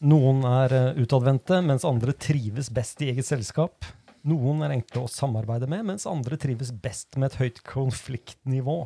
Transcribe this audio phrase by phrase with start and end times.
[0.00, 3.84] Noen er eh, utadvendte, mens andre trives best i eget selskap.
[4.24, 8.78] Noen er enkle å samarbeide med, mens andre trives best med et høyt konfliktnivå.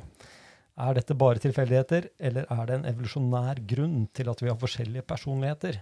[0.74, 5.06] Er dette bare tilfeldigheter, eller er det en evolusjonær grunn til at vi har forskjellige
[5.06, 5.78] personligheter?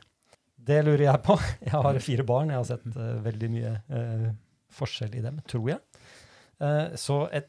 [0.63, 1.39] Det lurer jeg på.
[1.65, 2.53] Jeg har fire barn.
[2.53, 4.29] Jeg har sett uh, veldig mye uh,
[4.77, 5.81] forskjell i dem, tror jeg.
[6.63, 7.49] Uh, så et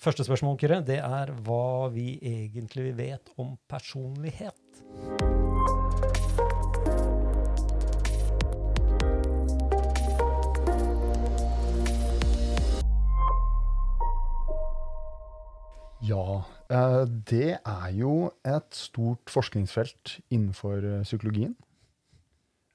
[0.00, 4.62] første spørsmål, Kyrre, det er hva vi egentlig vet om personlighet.
[16.06, 21.56] Ja, eh, det er jo et stort forskningsfelt innenfor eh, psykologien.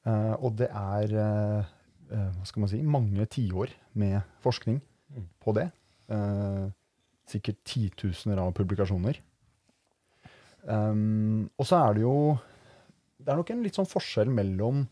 [0.08, 1.16] Eh, og det er
[2.12, 4.82] hva skal man si, mange tiår med forskning
[5.12, 5.26] Mm.
[5.44, 5.66] på det.
[7.28, 9.18] Sikkert titusener av publikasjoner.
[10.68, 12.38] Og så er det jo
[13.20, 14.88] Det er nok en litt sånn forskjell mellom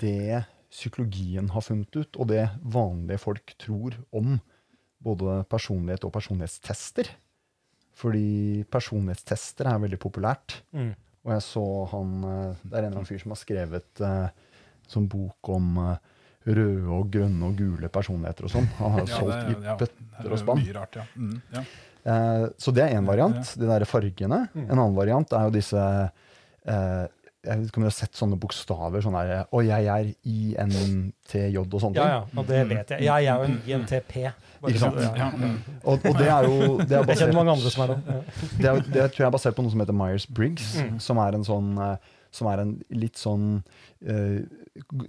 [0.00, 4.40] det psykologien har funnet ut, og det vanlige folk tror om
[5.04, 7.10] både personlighet og personlighetstester.
[7.98, 10.60] Fordi personlighetstester er veldig populært.
[10.76, 10.92] Mm.
[11.26, 14.54] Og jeg så han eh, Det er en eller annen fyr som har skrevet uh,
[14.88, 15.96] sånn bok om uh,
[16.46, 18.68] røde og grønne og gule personligheter og sånn.
[18.78, 20.64] Han har jo Ja, solgt i ja, bøtter og spann.
[20.78, 21.06] Rart, ja.
[21.18, 21.64] Mm, ja.
[22.56, 24.46] Så det er én variant, de der fargene.
[24.54, 24.62] Mm.
[24.64, 27.04] En annen variant er jo disse eh,
[27.48, 29.00] Jeg vet ikke om dere har sett sånne bokstaver.
[29.04, 32.12] sånn der, Og jeg er INTJ og sånne Ja, ting.
[32.12, 33.06] ja, og det vet jeg.
[33.06, 34.14] Jeg er jo en INTP.
[34.68, 35.00] Ikke sant?
[35.00, 35.12] Ja.
[35.16, 35.56] Ja, mm.
[35.84, 38.20] Og, og det er jo det er Jeg kjenner mange andre som er det.
[38.58, 40.96] Det, er, det tror jeg er basert på noe som heter Myers-Briggs, Mm.
[41.00, 41.96] som er en sånn eh,
[42.30, 43.44] som er en litt sånn
[44.04, 44.40] uh,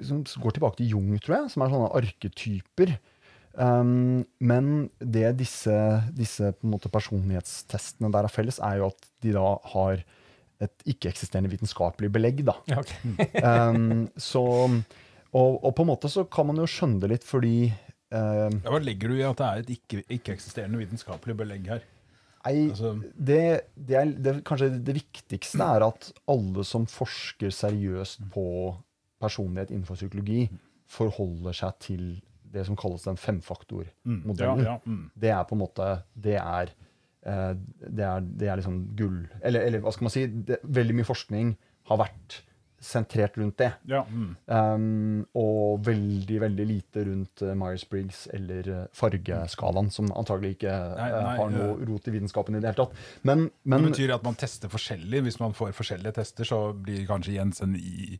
[0.08, 1.52] Som går tilbake til Jung, tror jeg.
[1.52, 2.94] Som er sånne arketyper.
[3.60, 5.74] Um, men det disse,
[6.16, 10.06] disse på en måte personlighetstestene der er felles, er jo at de da har
[10.60, 12.42] et ikke-eksisterende vitenskapelig belegg.
[12.48, 12.56] da.
[12.68, 12.92] Ja, ok.
[13.44, 14.42] Um, så,
[15.32, 17.70] og, og på en måte så kan man jo skjønne det litt, fordi
[18.14, 21.86] uh, Ja, Hva legger du i at det er et ikke- ikke-eksisterende vitenskapelig belegg her?
[22.46, 23.42] Nei, Altså, det,
[23.76, 28.46] det er det, kanskje det viktigste er at alle som forsker seriøst på
[29.20, 30.46] personlighet innenfor psykologi,
[30.90, 32.04] forholder seg til
[32.50, 34.64] det som kalles den mm, femfaktormodellen.
[34.64, 35.02] ja, ja, mm.
[35.20, 36.72] Det er på en måte Det er,
[37.20, 40.22] det er, det er liksom gull eller, eller hva skal man si?
[40.48, 41.50] Det, veldig mye forskning
[41.90, 42.38] har vært
[42.80, 43.72] sentrert rundt det.
[43.92, 44.36] ja mm.
[44.46, 51.10] Um, og veldig, veldig lite rundt uh, Myers-Briggs eller uh, fargeskalaen, som antagelig ikke Nei,
[51.14, 53.02] nei, har noe rot i vitenskapen i det hele tatt.
[53.22, 55.26] Men, Men men det betyr at man tester forskjellig.
[55.28, 58.20] Hvis man får forskjellige tester, så blir kanskje Jens en, i,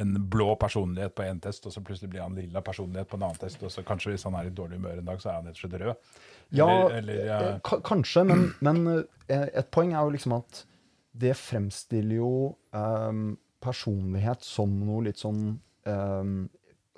[0.00, 3.28] en blå personlighet på én test, og så plutselig blir han lilla personlighet på en
[3.28, 5.40] annen test, og så kanskje hvis han er i dårlig humør en dag, så er
[5.40, 6.18] han rett og slett rød.
[6.52, 7.26] Ja, eller, eller, eh,
[7.60, 10.64] ja, kanskje, men, men uh, et poeng er jo liksom at
[11.18, 16.36] det fremstiller jo um, personlighet som noe litt sånn um,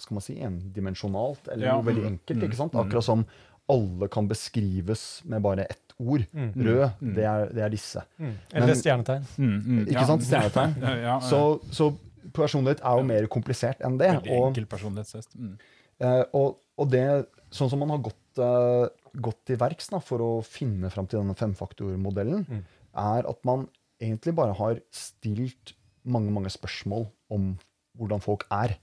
[0.00, 2.44] skal man si, endimensjonalt, eller Ja, noe veldig mm, enkelt.
[2.47, 2.72] ikke sant?
[2.77, 2.81] mm.
[2.84, 3.25] Akkurat som
[3.71, 6.25] alle kan beskrives med bare ett ord.
[6.32, 6.53] Mm.
[6.56, 7.15] Rød, Mm.
[7.15, 8.03] det, er, det er disse.
[8.19, 8.32] Mm.
[8.55, 9.27] Eller Men- stjernetegn.
[9.37, 10.25] Mm, mm, Ikke sant?
[10.25, 10.75] Stjernetegn.
[10.82, 11.19] Ja, ja, ja.
[11.21, 11.41] Så,
[11.71, 11.91] så
[12.37, 14.09] personlighet er jo mer komplisert enn det.
[14.17, 15.37] Veldig enkel personlighetstest.
[15.37, 15.53] Mm.
[16.00, 17.05] eh, og, og det,
[17.53, 21.21] sånn som man har gått, eh, gått til verks da, for å finne fram til
[21.22, 22.62] denne femfaktormodellen, Mm.
[22.97, 23.69] er at man
[24.00, 27.59] egentlig bare har stilt mange, mange spørsmål om
[27.99, 28.76] hvordan folk er.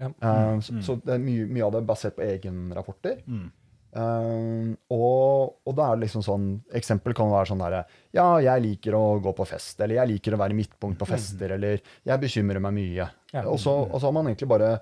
[0.00, 0.08] Ja.
[0.20, 0.82] Uh, så, Mm.
[0.82, 3.22] så det er mye, mye av det er basert på egenrapporter.
[3.26, 3.52] Mm.
[3.96, 7.78] Uh, og, og da er det liksom sånn Eksempel kan være sånn derre
[8.12, 11.54] Ja, jeg liker å gå på fest, eller jeg liker å være midtpunkt på fester,
[11.56, 13.06] eller jeg bekymrer meg mye.
[13.32, 13.46] Ja.
[13.48, 14.74] Og, så, og så har man egentlig bare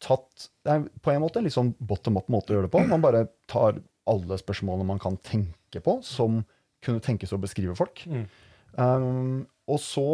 [0.00, 2.72] tatt Det er på en måte en litt sånn bottom up måte å gjøre det
[2.74, 2.84] på.
[2.88, 6.40] Man bare tar alle spørsmålene man kan tenke på, som
[6.84, 8.04] kunne tenkes å beskrive folk.
[8.08, 8.24] Mm.
[8.78, 10.08] Um, og så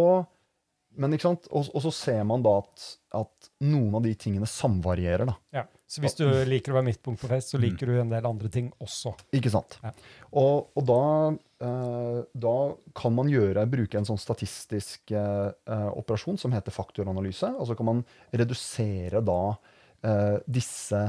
[0.97, 1.49] men ikke sant?
[1.53, 2.85] Og, og så ser man da at,
[3.21, 5.29] at noen av de tingene samvarierer.
[5.29, 5.35] da.
[5.55, 5.65] Ja.
[5.87, 8.49] Så hvis du liker å være midtpunkt på fest, så liker du en del andre
[8.53, 9.13] ting også.
[9.37, 9.77] Ikke sant?
[9.85, 9.93] Ja.
[10.41, 11.03] Og, og da,
[11.69, 12.55] eh, da
[12.99, 17.53] kan man gjøre, bruke en sånn statistisk eh, operasjon som heter faktoranalyse.
[17.55, 18.03] Og så kan man
[18.35, 21.05] redusere da eh, disse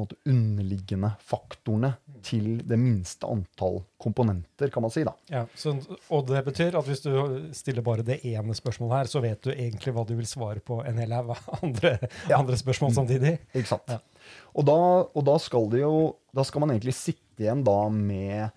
[0.00, 1.92] måte, underliggende faktorene
[2.26, 5.04] til det minste antall komponenter, kan man si.
[5.06, 5.12] da.
[5.30, 5.74] Ja, så,
[6.10, 7.10] og det betyr at hvis du
[7.56, 10.80] stiller bare det ene spørsmålet her, så vet du egentlig hva du vil svare på
[10.86, 11.94] en hel haug andre,
[12.30, 12.38] Ja.
[12.40, 13.36] andre spørsmål samtidig.
[13.54, 13.88] Ikke sant?
[13.88, 14.00] Ja.
[14.54, 18.50] Og, da, og da skal det jo Da skal man egentlig sitte igjen da med,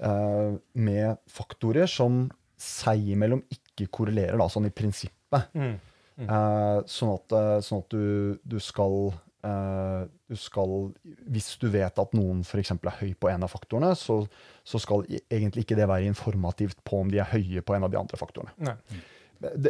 [0.00, 2.26] uh, med faktorer som
[2.56, 5.50] seg imellom ikke korrelerer, da, sånn i prinsippet.
[5.52, 5.74] Mm.
[6.16, 9.10] Eh, sånn at, eh, sånn at du, du skal
[9.42, 10.92] du skal,
[11.30, 12.70] Hvis du vet at noen f.eks.
[12.72, 14.22] er høy på en av faktorene, så,
[14.66, 17.92] så skal egentlig ikke det være informativt på om de er høye på en av
[17.92, 18.50] de andre faktorene.
[18.58, 18.74] Nei.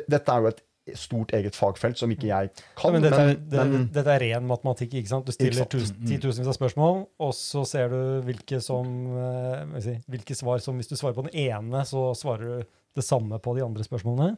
[0.07, 0.63] Dette er jo et
[0.95, 2.93] stort eget fagfelt som ikke jeg kan.
[2.95, 4.95] men dette, men, det, men dette er ren matematikk.
[5.01, 5.27] ikke sant?
[5.27, 7.99] Du stiller tus- titusenvis av spørsmål, og så ser du
[8.29, 8.87] hvilke, som,
[9.19, 12.67] eh, si, hvilke svar som Hvis du svarer på den ene, så svarer du
[12.97, 14.37] det samme på de andre spørsmålene.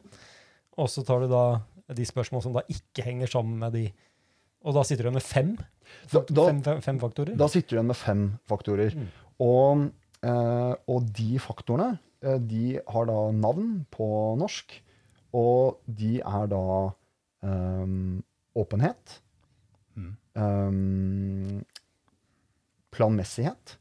[0.79, 1.61] Og så tar du da
[1.93, 3.85] de spørsmål som da ikke henger sammen med de.
[4.65, 5.51] Og da sitter du igjen med fem,
[6.11, 7.35] Da- da- fem, fem, faktorer.
[7.37, 8.93] Da sitter du igjen med fem faktorer.
[8.95, 9.07] Mm.
[9.39, 9.91] Og,
[10.23, 14.81] eh, og de faktorene eh, de har da navn på norsk,
[15.33, 16.63] og de er da
[17.43, 18.21] eh,
[18.59, 19.19] åpenhet,
[19.95, 20.15] Mm.
[20.35, 21.63] eh,
[22.91, 23.77] planmessighet,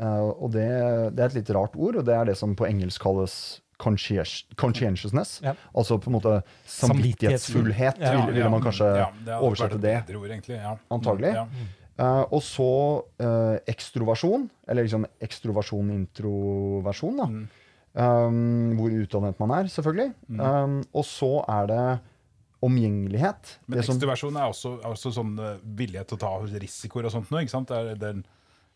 [0.00, 0.66] eh, og det,
[1.14, 5.40] det er et litt rart ord, og det er det som på engelsk kalles conscientiousness.
[5.44, 5.54] Ja.
[5.76, 6.36] Altså på en måte
[6.66, 9.98] samvittighetsfullhet, Ja, ville, ville man kanskje ja, det oversette det.
[10.00, 10.56] et bedre ord, egentlig.
[10.56, 10.76] Ja.
[10.96, 11.34] Antagelig.
[11.36, 11.46] Ja.
[11.96, 12.70] Eh, og så
[13.24, 17.28] uh, ekstroversjon, eller liksom ekstroversjon, introversjon, da.
[17.30, 17.46] Mm.
[17.96, 20.10] Um, hvor utdannet man er, selvfølgelig.
[20.28, 20.42] Mm.
[20.44, 21.84] Um, og så er det
[22.66, 23.54] omgjengelighet.
[23.64, 27.32] Men det ekstroversjon er også, også sånn uh, villighet til å ta risikoer og sånt
[27.32, 27.72] noe, ikke sant?
[27.72, 28.24] Det er den,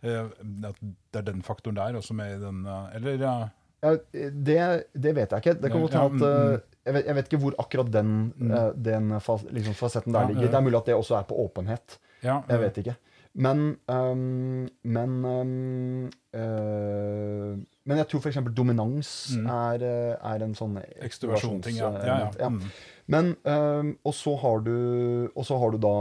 [0.00, 2.62] det er den faktoren der også med i den
[2.97, 3.35] Eller ja,
[3.82, 4.59] ja, det,
[4.94, 5.55] det vet jeg ikke.
[5.62, 8.11] Det kan godt hende at mm, eh, jeg, vet, jeg vet ikke hvor akkurat den,
[8.50, 9.11] eh, den
[9.50, 10.49] liksom fasetten der ligger.
[10.50, 11.99] Det er mulig at det også er på åpenhet.
[12.23, 12.97] Jeg vet ikke.
[13.35, 18.38] Men um, Men um, uh, Men jeg tror f.eks.
[18.56, 19.47] dominans Mm.
[19.47, 19.85] er,
[20.19, 21.91] er en sånn Ekstroversjon-ting, ja.
[22.06, 22.49] ja, ja.
[22.50, 22.61] Mm.
[23.11, 25.94] Men um, Og så har du Og så har du da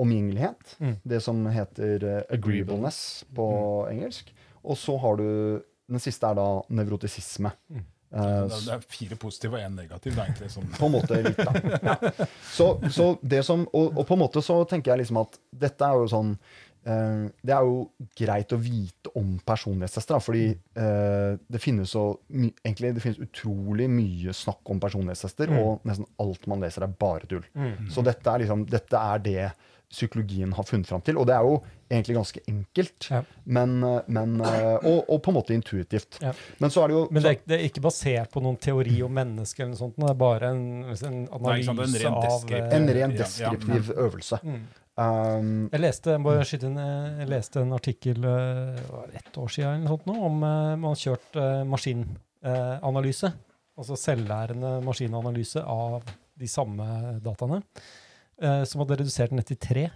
[0.00, 0.76] omgjengelighet.
[0.80, 0.96] Mm.
[1.04, 3.92] Det som heter agreeableness på Mm.
[3.94, 4.32] engelsk.
[4.64, 7.50] Og så har du Den siste er da nevrotisisme.
[7.70, 7.84] Mm.
[8.12, 10.50] Eh, Det er- er fire positive og én negativ, da, egentlig.
[10.50, 10.70] Sånn.
[10.78, 11.52] på en måte litt, da.
[11.82, 12.26] Ja.
[12.54, 15.80] Så, så det som, og, og på en måte så tenker jeg liksom at dette
[15.86, 16.32] er jo sånn
[16.86, 20.46] uh, Det er jo greit å vite om personlighetstester, da, fordi
[20.78, 25.58] uh, det finnes så egentlig det finnes utrolig mye snakk om personlighetstester, Mm.
[25.60, 27.44] og nesten alt man leser, er bare tull.
[27.54, 27.90] Mm.
[27.92, 29.52] Så dette er, liksom, dette er det
[29.90, 31.56] psykologien har funnet fram til, og det er jo
[31.90, 33.22] egentlig ganske enkelt, Ja.
[33.44, 36.20] men, eh, men, eh, og, og på en måte intuitivt.
[36.22, 36.30] Ja.
[36.62, 39.00] Men så er det jo Men det er, det er ikke basert på noen teori
[39.02, 42.54] om mennesket, eller noe sånt, det er bare en, en Nei, sant, en analyse av
[42.54, 43.24] eh, en ren Ja, ja.
[43.24, 44.38] deskriptiv øvelse.
[44.44, 44.60] mm.
[45.00, 48.80] Um, Jeg leste, jeg bare skyte inn, eh, jeg leste en artikkel eh,
[49.16, 51.62] ett år siden eller noe sånt nå, om eh, man har kjørt eh,
[52.44, 53.30] maskinanalyse.
[53.80, 56.02] altså selvlærende maskinanalyse av
[56.36, 56.84] de samme
[57.24, 57.62] dataene.
[58.40, 59.90] Eh, som hadde redusert den ned til tre.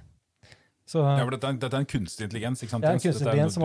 [0.86, 2.84] Så Ja, for dette, er, dette er en kunstig intelligens, ikke sant?
[2.84, 3.62] ja, en kunstig intelligens som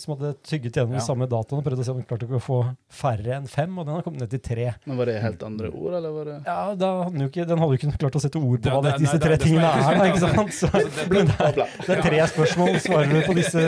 [0.00, 0.98] som hadde tygget gjennom Ja.
[0.98, 2.56] de samme dataene og prøvd å se om den klarte å få
[2.90, 4.74] færre enn fem, og den har kommet ned til tre.
[4.84, 7.70] Men var det helt andre ord, eller var det Ja, da hadde ikke, den hadde
[7.70, 9.70] jo ikke klart å sette ord på hva det- det, disse nei, tre det- tingene
[9.70, 9.94] er.
[9.94, 10.50] da, ikke sant?
[10.58, 11.52] Så, det, er,
[11.86, 12.80] det er tre spørsmål.
[12.82, 13.62] Svarer du på disse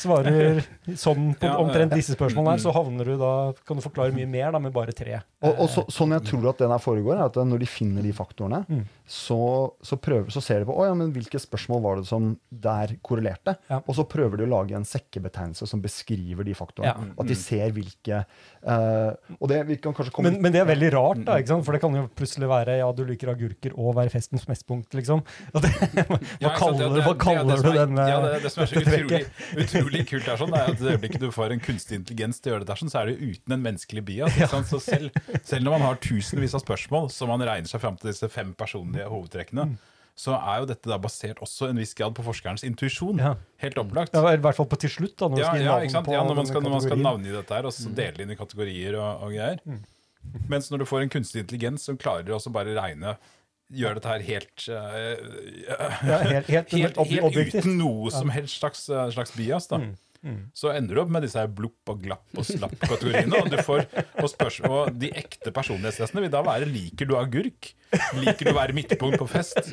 [0.00, 3.32] svarer sånn på omtrent disse spørsmålene her, så havner du da
[3.66, 5.18] kan du forklare mye mer da, med bare tre.
[5.42, 8.02] Og, og så, sånn jeg tror at det der foregår, er at når de finner
[8.06, 8.84] de faktorene, Mm.
[9.06, 9.36] så,
[9.84, 12.96] så, prøver, så ser de på å, ja, men hvilke spørsmål var det som der
[13.06, 13.56] korrelerte.
[13.70, 13.80] Ja.
[13.86, 16.94] Og så prøver de å lage en sekkebetegnelse som beskriver de faktorene.
[17.10, 17.14] Ja.
[17.22, 18.22] At de ser hvilke
[18.66, 21.52] uh, Og det vi kan kanskje komme Men, men det er veldig rart, da, ikke
[21.54, 21.64] sant?
[21.66, 25.22] for det kan jo plutselig være ja, du liker agurker og være festens mestpunkt, liksom.
[25.54, 25.70] Og det,
[26.42, 28.72] hva kaller, hva det er kaller som du er- eh, Ja, det, det som er
[28.72, 29.22] så utrolig,
[29.66, 32.52] utrolig kult, er sånn, det er at det øyeblikket du får en kunstig intelligens til
[32.52, 34.36] å gjøre det der, sånn, så er det jo uten en menneskelig bias.
[34.36, 34.70] Ikke sant?
[34.70, 38.12] Så selv, selv når man har tusenvis av spørsmål, så man regner seg fram til
[38.12, 39.76] disse fem personlige hovedtrekkene, Mm.
[40.16, 43.18] så er jo dette da basert også en viss grad på forskerens intuisjon.
[43.20, 43.34] Ja.
[43.60, 44.14] Helt opplagt.
[44.16, 46.62] Ja, I hvert fall på til slutt, da, når Ja, ja, ja når, man skal,
[46.62, 49.34] når man skal navngi dette her, og så dele det inn i kategorier og, og
[49.36, 49.60] greier.
[49.66, 49.82] Mm.
[50.48, 53.16] Mens når du får en kunstig intelligens som klarer å bare regne
[53.66, 54.84] Gjør dette her helt uh,
[56.06, 59.80] Ja, helt, helt, helt, helt uten noe som helst slags, eh, slags bias, da.
[59.82, 60.38] Mm, mm.
[60.56, 63.40] Så ender du opp med disse her blopp og glapp og slapp-kategoriene.
[63.42, 63.84] Og, får,
[64.22, 67.72] og, spørs, og de ekte personlighetstestene vil da være liker du agurk?
[68.18, 69.60] Liker du å være midtpunkt på fest?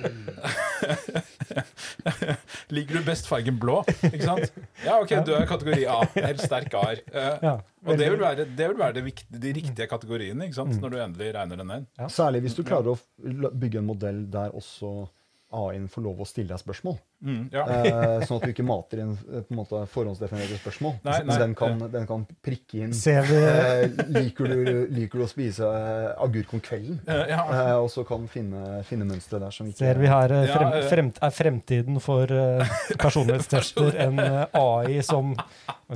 [2.74, 3.80] liker du best fargen blå?
[4.10, 4.54] Ikke sant?
[4.86, 6.00] Ja, ok, du er kategori A.
[6.18, 7.04] Helt sterk A-er.
[7.12, 10.54] Eh, Ja, og det vil være, det vil være det viktige, de riktige kategoriene, ikke
[10.54, 10.60] Mm.
[10.62, 10.76] sant?
[10.82, 11.88] når du endelig regner den inn.
[12.10, 15.10] Særlig hvis du klarer å bygge en modell der også
[15.54, 16.96] A-en får lov å stille deg spørsmål.
[17.24, 17.64] Mm, ja.
[17.64, 20.98] Eh, sånn at du ikke mater inn eh, på en måte forhåndsdefinerte spørsmål.
[21.06, 21.38] Nei, Så nei.
[21.40, 25.70] den, kan, den kan prikke inn Ser vi eh, liker, du, liker du å spise
[25.70, 27.00] eh, agurk om kvelden?
[27.08, 27.46] Eh, ja.
[27.48, 31.14] Eh, og så kan finne, finne mønstre der som ikke Ser vi her frem, frem,
[31.24, 32.36] er fremtiden for
[33.06, 35.32] personlighetstester en AI som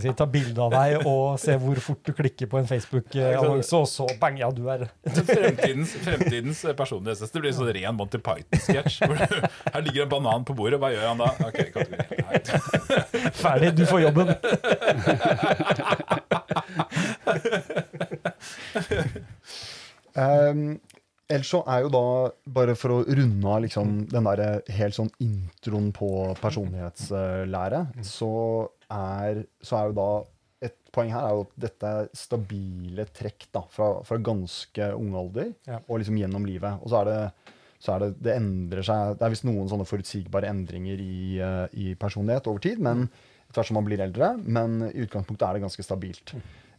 [0.01, 3.87] si, tar bilde av deg og ser hvor fort du klikker på en Facebook-annonse, og
[3.89, 4.87] så bang, ja, du er
[5.27, 9.03] Fremtidens, fremtidens personlighetstester blir sånn ren Monty Python-sketsj.
[9.73, 11.29] Her ligger en banan på bordet, hva gjør han da?
[11.47, 11.97] Ok, kategori.
[12.27, 13.31] Nei.
[13.41, 14.33] ferdig, du får jobben.
[20.15, 20.61] um,
[21.27, 22.03] ellers så er jo da,
[22.59, 26.09] bare for å runde av liksom, den der helt sånn introen på
[26.41, 28.31] personlighetslære, så
[28.93, 30.09] er, så er jo da
[30.67, 35.13] et poeng her er jo at dette er stabile trekk da, fra, fra ganske ung
[35.19, 35.81] alder Ja.
[35.85, 36.79] og liksom gjennom livet.
[36.81, 39.85] Og så er det, så er det, det endrer seg Det er visst noen sånne
[39.85, 43.05] forutsigbare endringer i, uh, i personlighet over tid, men
[43.47, 44.31] etter hvert som man blir eldre.
[44.43, 46.33] Men i utgangspunktet er det ganske stabilt.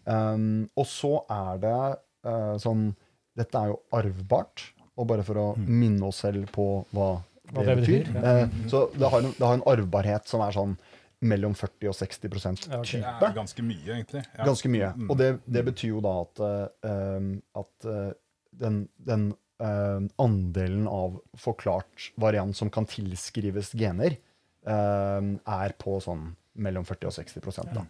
[0.09, 1.79] Um, og så er det
[2.27, 2.91] uh, sånn
[3.39, 4.65] Dette er jo arvbart.
[4.99, 8.09] Og bare for å minne oss selv på hva det, Hva det betyr.
[8.09, 10.75] betyr, Eh, så det har, en, det har en arvbarhet som er sånn
[11.23, 12.35] mellom 40 og 60
[12.69, 13.01] Ja, okay.
[13.03, 14.25] Det er ganske mye, egentlig.
[14.35, 14.45] Ja.
[14.45, 14.91] Ganske mye.
[14.97, 15.07] Mm.
[15.11, 16.43] Og det, det betyr jo da at,
[16.83, 17.31] um,
[17.63, 18.11] at uh,
[18.59, 19.31] den, den
[19.63, 24.19] eh, andelen av forklart variant som kan tilskrives gener,
[24.67, 27.85] eh, er på sånn mellom 40 og 60 da.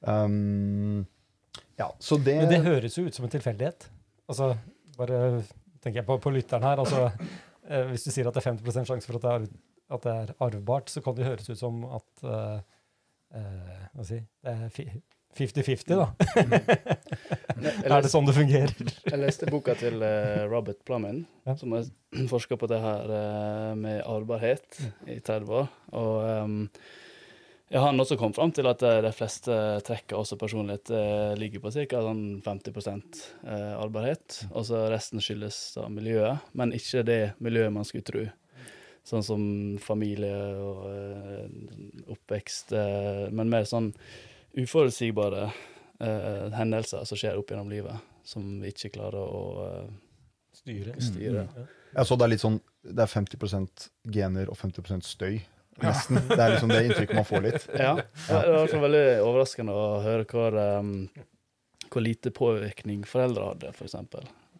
[0.00, 1.06] Um,
[1.76, 3.88] ja, så det, Men det høres jo ut som en tilfeldighet.
[4.30, 4.52] Altså,
[4.96, 5.42] bare
[5.82, 6.82] tenker jeg på, på lytteren her.
[6.82, 7.08] Altså,
[7.66, 9.46] eh, hvis du sier at det er 50 sjanse for at det er,
[9.96, 12.58] at det er arvbart, så kan det høres ut som at eh,
[13.40, 14.68] eh, si Det er
[15.38, 16.08] 50-50, da.
[17.60, 18.72] Jeg, Er det sånn det fungerer?
[19.10, 21.54] jeg leste boka til uh, Robert Plummin, Ja.
[21.60, 21.84] som har
[22.32, 25.68] forska på det her uh, med arvbarhet i 30 år.
[25.92, 26.56] Og um,
[27.70, 29.54] ja, han også kom fram til at eh, de fleste
[29.86, 30.90] trekker også personlighet
[31.38, 32.00] ligger på ca.
[32.02, 32.80] Sånn 50
[33.46, 34.40] eh, arvbarhet.
[34.50, 38.24] Og så resten skyldes da miljøet, men ikke det miljøet man skulle tro.
[39.06, 39.44] Sånn som
[39.80, 41.46] familie og eh,
[42.12, 43.92] oppvekst, eh, men mer sånn
[44.58, 45.44] uforutsigbare
[46.00, 49.90] eh, hendelser som skjer opp gjennom livet, som vi ikke klarer å eh,
[50.60, 50.96] Styre.
[51.00, 51.46] styre.
[51.94, 55.38] ja, så det er litt sånn Det er 50% gener og 50% støy.
[55.80, 56.18] Nesten.
[56.28, 57.66] Det er liksom det inntrykket man får litt.
[57.78, 57.94] Ja,
[58.28, 60.90] det var veldig overraskende å høre hvor, um,
[61.88, 63.96] hvor lite påvirkning foreldre hadde, f.eks.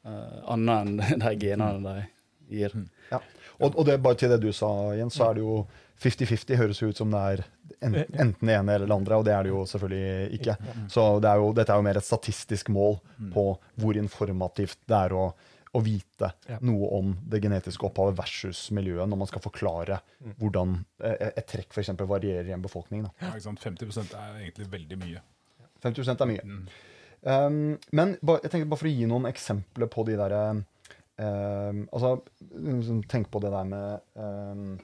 [0.07, 1.95] Uh, annet enn de genene
[2.49, 2.77] de gir.
[3.61, 5.59] Og, og det bare til det du sa, Jens, så er det jo
[6.01, 7.45] 50-50 høres jo ut som det er
[7.81, 10.57] enten det ene eller det andre, og det er det jo selvfølgelig ikke.
[10.93, 12.99] Så det er jo, dette er jo mer et statistisk mål
[13.35, 13.47] på
[13.81, 15.25] hvor informativt det er å,
[15.71, 16.33] å vite
[16.67, 20.01] noe om det genetiske opphavet versus miljøet, når man skal forklare
[20.41, 21.93] hvordan eh, et trekk f.eks.
[22.01, 23.07] varierer i en befolkning.
[23.07, 23.13] Da.
[23.23, 23.65] Ja, ikke sant?
[23.65, 25.25] 50% er egentlig veldig mye.
[25.85, 26.45] 50 er mye.
[26.45, 26.65] Mm.
[27.21, 27.57] Um,
[27.93, 30.63] men ba, jeg tenkte bare for å gi noen eksempler på de der um,
[31.93, 32.15] Altså,
[32.55, 34.79] liksom, tenk på det der med um,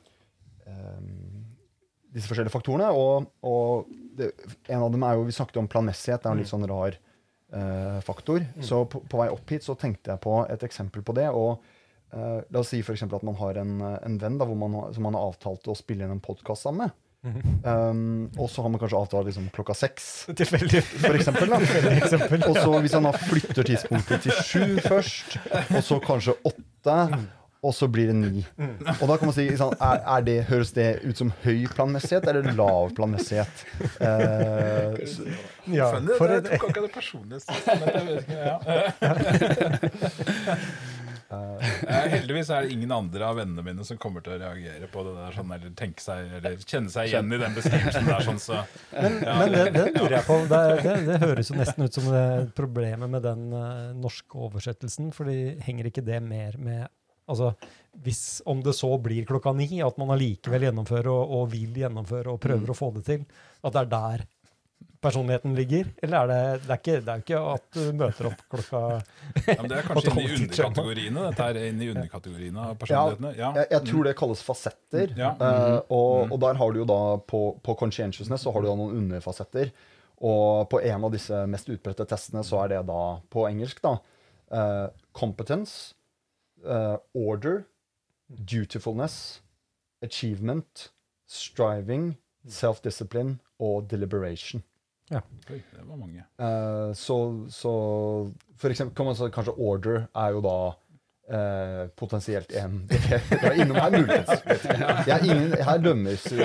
[2.16, 2.90] disse forskjellige faktorene.
[2.96, 4.32] Og, og det,
[4.70, 6.22] en av dem er jo Vi snakket om planmessighet.
[6.22, 8.44] Det er en litt sånn rar eh, faktor.
[8.64, 11.28] Så på, på vei opp hit så tenkte jeg på et eksempel på det.
[11.30, 11.64] og
[12.12, 14.78] eh, La oss si for eksempel at man har en, en venn da, hvor man,
[14.96, 17.02] som man har avtalt å spille inn en podkast sammen med.
[17.26, 20.04] Um, og så har man kanskje avtalt liksom, klokka seks
[20.38, 20.82] Tilfeldig.
[21.02, 21.50] for eksempel.
[21.50, 21.58] Da.
[22.52, 25.34] Og så hvis han da flytter tidspunktet til sju først,
[25.74, 26.98] og så kanskje åtte,
[27.64, 28.42] og så blir det ni.
[29.00, 32.26] Og da kan man si, sånn, er, er det, Høres det ut som høy planmessighet
[32.30, 33.64] eller lav planmessighet?
[34.00, 35.28] Eh, så-
[35.66, 37.86] Ja, for jeg et, tok akkurat det personlige stedet.
[41.26, 45.02] Eh, Heldigvis er det ingen andre av vennene mine som kommer til å reagere på
[45.02, 48.22] det der, sånn, eller tenke seg, eller kjenne seg igjen i den beskrivelsen der.
[48.28, 48.60] Sånn, så,
[48.94, 50.36] men men det, det lurer jeg på.
[50.52, 52.22] Det, det, det høres jo nesten ut som det
[52.54, 55.10] problemet med den uh, norske oversettelsen.
[55.16, 56.86] fordi henger ikke det mer med
[57.26, 57.52] Altså,
[58.04, 62.34] hvis om det så blir klokka ni, at man allikevel gjennomfører og, og vil gjennomføre
[62.34, 63.26] og prøver å få det til,
[63.62, 64.26] at det er der
[65.06, 65.88] personligheten ligger?
[66.02, 68.80] Eller er det Det er, ikke, det er ikke at du møter opp klokka
[69.46, 71.24] ja, men det er kanskje inni i underkategoriene.
[71.30, 73.34] Dette er inn i underkategoriene av personlighetene.
[73.38, 73.50] Ja.
[73.60, 75.12] jeg, jeg tror det kalles fasetter.
[75.18, 75.34] Ja.
[75.40, 77.00] Uh, og, og der har du jo da
[77.34, 79.72] på, på conscientiousness så har du da noen underfasetter.
[80.26, 83.02] Og på en av disse mest utbredte testene så er det da
[83.32, 85.92] på engelsk da uh, competence,
[86.66, 87.64] eh, order,
[88.28, 89.42] dutifulness,
[90.02, 90.90] achievement,
[91.26, 92.16] striving,
[92.48, 94.62] self-discipline og deliberation.
[95.10, 95.20] Ja.
[95.50, 96.24] Oi, det var mange.
[96.42, 97.72] Uh, så, så
[98.58, 100.56] for eksempel kan man si kanskje order er jo da
[101.30, 104.30] uh, potensielt en Det er innom her muligens.
[105.06, 106.38] Jeg er ingen, her dømmes uh.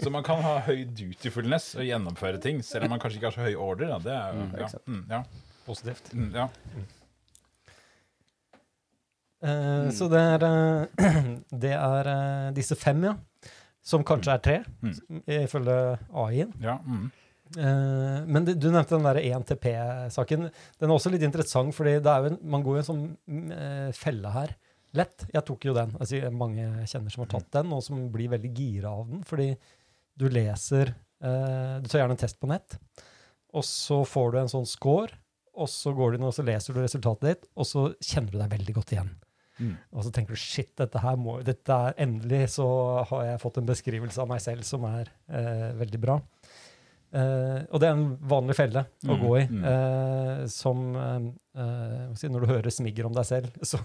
[0.00, 3.36] Så man kan ha høy dutifulness og gjennomføre ting, selv om man kanskje ikke har
[3.36, 3.92] så høy order.
[3.92, 3.98] Da.
[4.06, 4.68] Det er jo ja.
[4.86, 5.22] Mm, ja.
[5.66, 6.12] Positivt.
[6.12, 6.48] Mm, ja.
[9.44, 13.14] Eh, Så det er, uh, det er uh, disse fem, ja.
[13.84, 15.20] Som kanskje er tre, Mm.
[15.44, 15.76] ifølge
[16.12, 16.54] AI-en.
[16.62, 17.10] ja mm.
[17.54, 20.46] Eh, men det, du nevnte den der 1TP-saken.
[20.80, 23.92] Den er også litt interessant, fordi det jo en, man går jo en sånn mm,
[23.94, 24.54] felle her.
[24.96, 25.26] Lett.
[25.30, 25.92] Jeg tok jo den.
[26.00, 29.22] Altså, mange kjenner som har tatt den, og som blir veldig gira av den.
[29.28, 29.50] Fordi
[30.18, 32.74] du leser Du tar gjerne en test på nett,
[33.54, 35.14] og så får du en sånn score,
[35.56, 38.38] og så går du inn og så leser du resultatet ditt, og så kjenner du
[38.42, 39.12] deg veldig godt igjen.
[39.60, 39.74] Mm.
[39.94, 42.66] Og så tenker du shit, dette her må, dette er endelig så
[43.10, 46.16] har jeg fått en beskrivelse av meg selv som er eh, veldig bra.
[47.14, 49.44] Eh, og det er en vanlig felle å Mm, gå i.
[49.46, 49.60] mm.
[49.70, 51.28] Eh, som eh,
[51.62, 53.78] eh, Når du hører smigger om deg selv, så,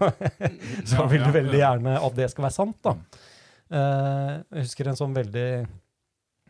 [0.89, 2.79] så vil du veldig gjerne at det skal være sant.
[2.81, 2.95] da.
[3.69, 5.45] Eh, jeg husker en sånn veldig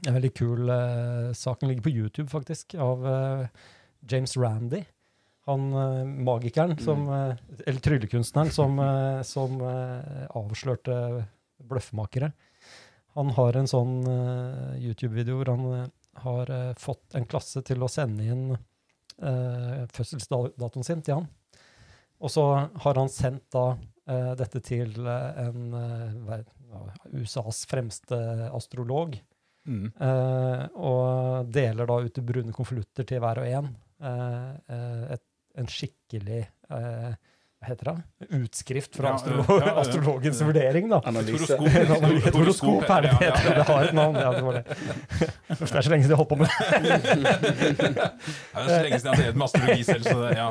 [0.08, 0.70] en veldig kul
[1.36, 1.60] sak.
[1.60, 3.02] Den ligger på YouTube, faktisk, av
[4.08, 4.86] James Randy.
[5.50, 9.62] Han eh, magikeren, som, eh, eller tryllekunstneren, som, eh, som
[10.30, 11.26] avslørte
[11.70, 12.32] bløffmakere.
[13.18, 13.96] Han har en sånn
[14.80, 15.90] YouTube-video hvor han
[16.24, 18.44] har fått en klasse til å sende inn
[19.92, 21.26] fødselsdatoen sin til han.
[22.22, 22.46] Og så
[22.86, 23.74] har han sendt da
[24.40, 25.74] dette til en
[27.12, 28.22] USAs fremste
[28.54, 29.18] astrolog.
[29.70, 29.90] Mm.
[30.02, 33.74] Uh, og deler da ut brune konvolutter til hver og en.
[34.00, 35.26] Uh, et,
[35.60, 37.10] en skikkelig eh,
[37.60, 38.30] Hva heter det?
[38.40, 39.74] Utskrift fra Ja, astrolo ja, ja, ja.
[39.82, 41.02] astrologens vurdering, da.
[41.10, 41.58] Analyse.
[41.60, 42.86] Horoskop.
[42.96, 43.58] Er det det heter.
[43.60, 44.16] Det har et navn.
[44.16, 44.78] Ja, det var det.
[45.50, 46.56] Det er så lenge siden jeg holdt på med det.
[47.90, 50.48] Det er så lenge siden jeg har drevet med astrologi selv, så det, ja.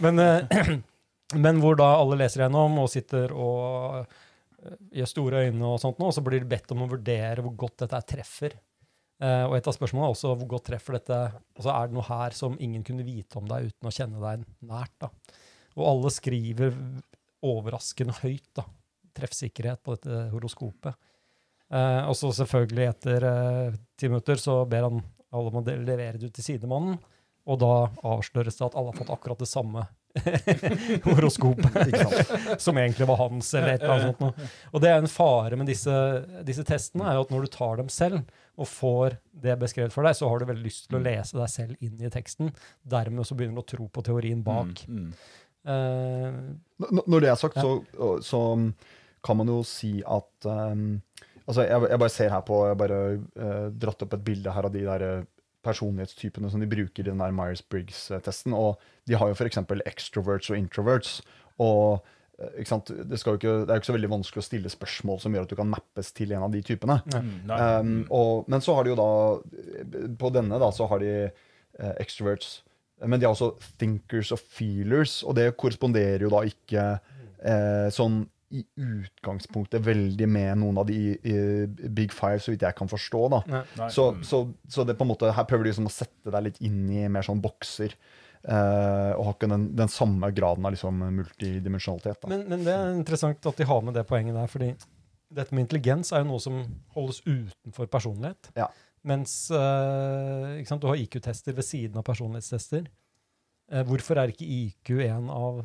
[0.00, 0.72] Men, eh,
[1.44, 6.00] men hvor da alle leser gjennom og sitter og eh, gjør store øyne og sånt
[6.00, 8.56] nå, og så blir de bedt om å vurdere hvor godt dette treffer.
[9.20, 11.16] Eh, og et av spørsmålene er også hvor godt treffer dette
[11.58, 14.22] Og så er det noe her som ingen kunne vite om deg uten å kjenne
[14.22, 14.94] deg nært.
[15.02, 15.10] da.
[15.76, 16.72] Og alle skriver
[17.44, 18.66] overraskende høyt da,
[19.16, 20.96] treffsikkerhet på dette horoskopet.
[21.70, 25.00] Eh, og så selvfølgelig etter eh, ti minutter så ber han
[25.30, 26.96] alle om å levere det ut til sidemannen,
[27.46, 27.74] og da
[28.10, 29.84] avsløres det at alle har fått akkurat det samme
[31.04, 34.54] horoskopet, som egentlig var hans, eller et eller annet sånt.
[34.72, 35.94] Og det er en fare med disse,
[36.46, 38.22] disse testene, er jo at når du tar dem selv
[38.60, 41.52] og får det beskrevet for deg, så har du veldig lyst til å lese deg
[41.52, 42.50] selv inn i teksten.
[42.82, 44.82] Dermed så begynner du å tro på teorien bak.
[44.88, 45.12] Mm, mm.
[45.60, 47.62] Uh, Når det er sagt, Ja.
[47.62, 48.40] så, så
[49.20, 51.02] kan man jo si at um,
[51.44, 54.52] Altså, jeg, jeg bare ser her på Jeg har bare uh, dratt opp et bilde
[54.54, 55.04] her av de der
[55.66, 58.54] personlighetstypene som de bruker i den der Myers-Briggs-testen.
[58.56, 59.60] Og de har jo f.eks.
[59.88, 61.18] extroverts og introverts.
[61.60, 62.00] Og
[62.38, 62.92] eh, ikke sant?
[63.10, 65.36] Det, skal jo ikke, det er jo ikke så veldig vanskelig å stille spørsmål som
[65.36, 67.00] gjør at du kan mappes til en av de typene.
[67.12, 67.30] Mm.
[67.52, 69.12] Um, og, men så har de jo da
[70.20, 72.60] På denne da, så har de uh, extroverts.
[73.00, 78.24] Men de har også thinkers og feelers, og det korresponderer jo da ikke uh, sånn
[78.50, 81.34] i utgangspunktet veldig med noen av de i
[81.94, 83.20] Big Five, så vidt jeg kan forstå.
[83.36, 83.42] da.
[83.50, 83.62] nei.
[83.78, 83.90] Nei.
[83.94, 86.58] Så, så, så det på en måte, her prøver de liksom å sette deg litt
[86.66, 87.94] inn i mer sånn bokser.
[88.40, 92.24] Uh, og har ikke den, den samme graden av liksom multidimensjonalitet.
[92.30, 94.70] Men, men det er interessant at de har med det poenget der, fordi
[95.30, 96.62] dette med intelligens er jo noe som
[96.96, 98.50] holdes utenfor personlighet.
[98.58, 98.70] Ja.
[99.06, 102.88] Mens uh, ikke sant, du har IQ-tester ved siden av personlighetstester.
[103.70, 105.62] Uh, hvorfor er ikke IQ en av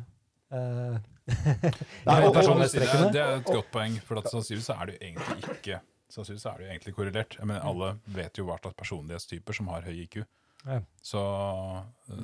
[0.52, 0.98] eh,
[2.06, 5.06] Nei, og- og- det, er, det er et godt poeng, for sannsynligvis er det jo
[5.08, 7.34] egentlig ikke Sannsynligvis er det jo egentlig korrelert.
[7.40, 10.20] Jeg mener, alle vet jo hva slags personlighetstyper som har høy IQ.
[10.64, 10.76] Ja.
[11.02, 11.22] Så,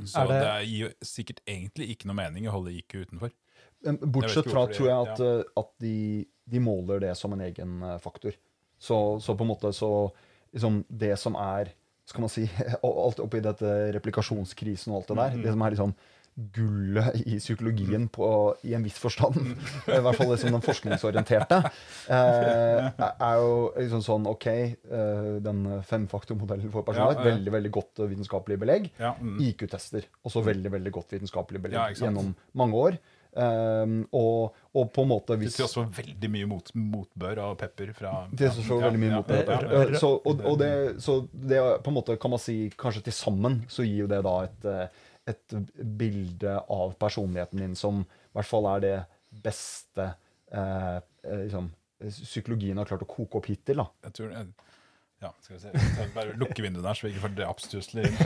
[0.07, 3.33] så Er det, det- gir jo sikkert egentlig ikke noe mening å holde IQ utenfor.
[3.83, 5.43] Bortsett fra, tror jeg, at, ja.
[5.59, 8.39] at de, de måler det som en egen eh, faktor.
[8.79, 9.91] Så, så på en måte så
[10.55, 11.69] liksom Det som er
[12.07, 12.43] Skal man si
[12.83, 15.37] Alt oppi dette replikasjonskrisen og alt det der.
[15.37, 15.43] Mhm.
[15.43, 15.95] Det som er liksom
[16.35, 18.27] gullet i psykologien på,
[18.64, 19.37] i en viss forstand,
[19.87, 21.59] i hvert fall liksom den forskningsorienterte,
[22.09, 28.61] eh, er jo liksom sånn OK, eh, den femfaktormodellen for personlighet, veldig veldig godt vitenskapelig
[28.64, 28.92] belegg.
[28.99, 29.40] Mm.
[29.51, 33.03] IQ-tester, også veldig veldig godt vitenskapelig belegg gjennom mange år.
[33.33, 37.55] Um, og, og på en måte Til hvis tross for veldig mye mot, motbør og
[37.62, 40.01] pepper fra Det er for veldig mye motbør ja, ja.
[40.03, 40.68] Så, og, og det,
[41.01, 44.21] så det på en måte kan man si kanskje til sammen så gir jo det
[44.27, 44.68] da et,
[45.31, 45.55] et
[46.01, 48.97] bilde av personligheten din som i hvert fall er det
[49.45, 50.09] beste
[50.53, 51.71] eh, eh, liksom,
[52.03, 53.83] psykologien har klart å koke opp hittil.
[53.83, 53.87] da.
[54.09, 54.49] Jeg tror jeg,
[55.23, 55.71] ja, skal vi se.
[56.01, 58.17] Jeg bare lukke vinduet der, så vi ikke får drapstrusler eh,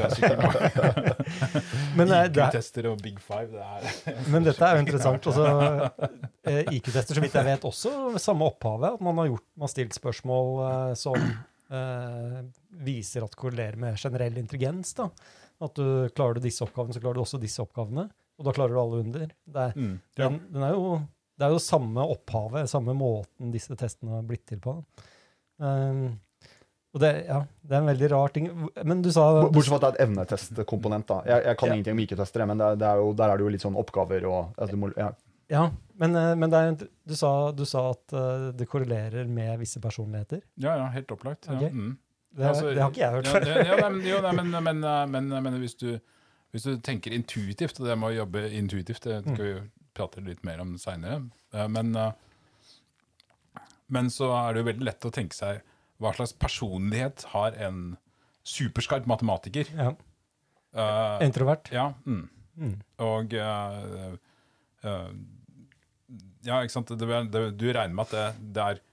[1.98, 3.82] det er, IQ-tester og Big Five, det er
[4.32, 5.28] men dette er jo interessant.
[5.28, 5.44] Altså,
[6.48, 8.96] eh, IQ-tester, så vidt jeg vet, også samme opphavet.
[8.96, 12.40] At man har, gjort, man har stilt spørsmål eh, som eh,
[12.88, 14.96] viser at korrelerer med generell intelligens.
[14.96, 15.10] da.
[15.62, 18.08] At du klarer du disse oppgavene, så klarer du også disse oppgavene.
[18.36, 19.30] Og da klarer du alle under.
[19.48, 20.26] Det er, mm, ja.
[20.28, 20.90] den, den er jo,
[21.38, 24.74] det er jo samme opphavet, samme måten disse testene har blitt til på.
[25.58, 26.18] Um,
[26.96, 28.46] og det, ja, det er en veldig rar ting.
[28.88, 31.06] Men du sa Bortsett fra at det er et evnetestkomponent.
[31.10, 31.18] da.
[31.28, 31.74] Jeg, jeg kan Ja.
[31.76, 33.76] ingenting om IQ-tester, men det, er- det er jo, der er det jo litt sånn
[33.76, 35.10] oppgaver og altså, du må, ja.
[35.48, 36.72] Ja, men, eh, men det er,
[37.06, 40.40] du, sa, du sa at eh, det korrelerer med visse personligheter.
[40.58, 41.46] ja, ja, helt opplagt.
[41.46, 41.68] Ja.
[41.70, 41.96] Mm.
[42.36, 43.46] Det, Altså, det har ikke jeg hørt før.
[43.64, 45.96] Ja, jo, nei, men, men, men, men, men hvis, du,
[46.52, 49.54] Hvis du tenker intuitivt, og det med å jobbe intuitivt, det skal vi
[49.96, 51.22] prate litt mer om seinere,
[51.72, 55.62] men, eh, men så er det jo veldig lett å tenke seg
[56.02, 57.96] hva slags personlighet har en
[58.46, 59.70] superskarp matematiker?
[59.72, 59.94] Ja.
[60.76, 61.70] Uh, Introvert.
[61.72, 61.92] ja.
[62.04, 62.26] Mm.
[62.56, 62.74] Mm.
[63.04, 64.16] Og uh,
[64.84, 65.08] uh,
[66.44, 66.92] Ja, ikke sant.
[66.92, 68.84] Det, det, du regner med at det, det er eh,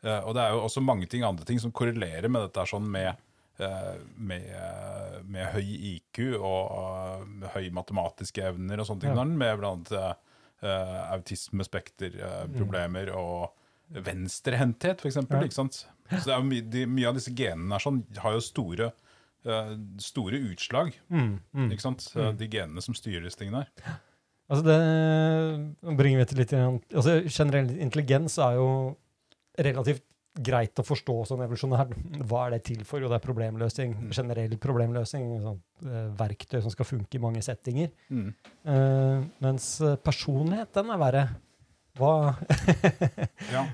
[0.00, 3.18] Og det er jo også mange ting, andre ting som korrelerer med dette sånn med,
[3.60, 6.64] eh, med, eh, med høy IQ og
[7.44, 9.12] eh, høy matematiske evner og sånne ting.
[9.12, 9.24] Ja.
[9.24, 10.14] Med annet uh,
[11.16, 13.50] autismespekterproblemer og
[13.90, 15.16] venstrehendthet, f.eks.
[15.20, 15.40] Ja.
[15.42, 15.84] Ikke sant?
[16.24, 18.90] Så my de, mye av disse genene er sånn, har jo store,
[19.46, 20.94] eh, store utslag.
[21.10, 21.32] Mm.
[21.54, 21.68] Mm.
[21.74, 22.06] Ikke sant?
[22.14, 22.38] Mm.
[22.40, 23.98] De genene som styrer disse tingene her.
[24.50, 26.54] Altså det bringer vi til litt.
[26.58, 28.70] Altså Generell intelligens er jo
[29.58, 30.06] relativt
[30.40, 31.92] greit å forstå sånn evolusjonært.
[32.30, 33.02] Hva er det til for?
[33.02, 33.96] Jo, det er problemløsning.
[34.14, 35.26] Generell problemløsning.
[35.42, 35.58] Sånn,
[36.18, 37.90] verktøy som skal funke i mange settinger.
[38.12, 38.28] Mm.
[38.62, 41.24] Uh, mens eh, personlighet, den er verre.
[41.98, 42.12] Hva,
[43.54, 43.64] Ja.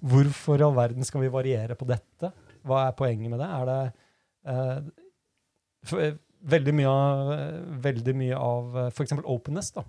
[0.00, 2.32] hvorfor i all verden skal vi variere på dette?
[2.64, 3.50] Hva er poenget med det?
[3.52, 3.80] Er det
[4.48, 4.92] uh,
[5.84, 6.16] for, eh,
[6.56, 7.32] veldig mye av,
[7.84, 9.12] veldig mye av f.eks.
[9.18, 9.84] for openness, da.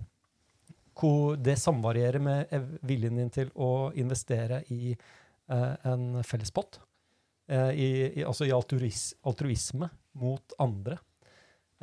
[0.94, 2.52] Hvor det samvarierer med
[2.86, 6.78] viljen din til å investere i eh, en fellespott.
[7.50, 7.88] Eh, i,
[8.20, 10.96] i, altså i altruis, altruisme mot andre.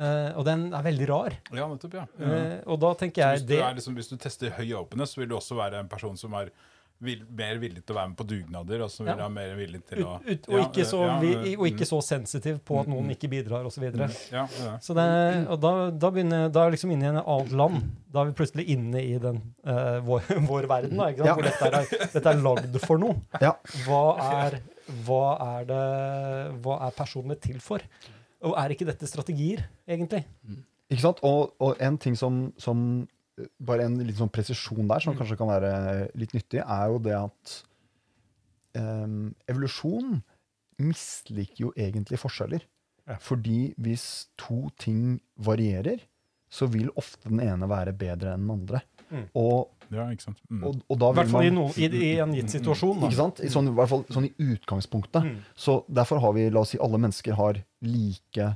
[0.02, 1.36] Eh, og den er veldig rar.
[1.54, 2.06] ja, nettopp, ja.
[2.18, 5.22] Eh, og da tenker jeg hvis, det er liksom, hvis du tester høy openness, så
[5.22, 6.50] vil du også være en person som er
[7.02, 9.24] vil, mer villig til å være med på dugnader, og som vil Ja.
[9.26, 11.66] ha mer villig til å ut, ut, og, Ja, ikke så, ja, vi, mm, og
[11.68, 13.84] ikke så sensitiv på at noen ikke bidrar, osv.
[14.32, 14.78] Ja, ja.
[14.78, 15.06] Så det,
[15.50, 17.82] og da, da, begynner, da er vi liksom inne i en annet land.
[18.12, 21.30] Da er vi plutselig inne i den, uh, vår, vår verden, da, ikke sant?
[21.30, 21.34] Ja.
[21.34, 23.18] hvor dette er, dette er lagd for noe.
[23.42, 23.54] Ja.
[23.86, 24.60] Hva er,
[25.06, 25.24] hva
[25.58, 25.82] er det
[26.62, 27.82] Hva er personene til for?
[28.42, 30.24] Og er ikke dette strategier, egentlig?
[30.90, 31.20] Ikke sant?
[31.26, 33.06] Og, og en ting som, som
[33.64, 35.04] Bare en litt sånn presisjon der, Mm.
[35.06, 37.54] som kanskje kan være litt nyttig, er jo det at
[38.76, 40.22] um, evolusjon
[40.82, 42.64] misliker jo egentlig forskjeller.
[43.08, 43.16] Ja.
[43.20, 46.02] Fordi hvis to ting varierer,
[46.52, 48.82] så vil ofte den ene være bedre enn den andre.
[49.12, 49.24] Mm.
[49.40, 50.40] Og, ja, ikke sant.
[50.50, 50.62] Mm.
[50.68, 53.00] og, og da I hvert fall i, no, i, i en gitt situasjon.
[53.06, 53.40] ikke sant?
[53.44, 55.24] I sånn, I hvert fall sånn i utgangspunktet.
[55.24, 55.40] Mm.
[55.56, 58.50] Så derfor har vi, la oss si, alle mennesker har like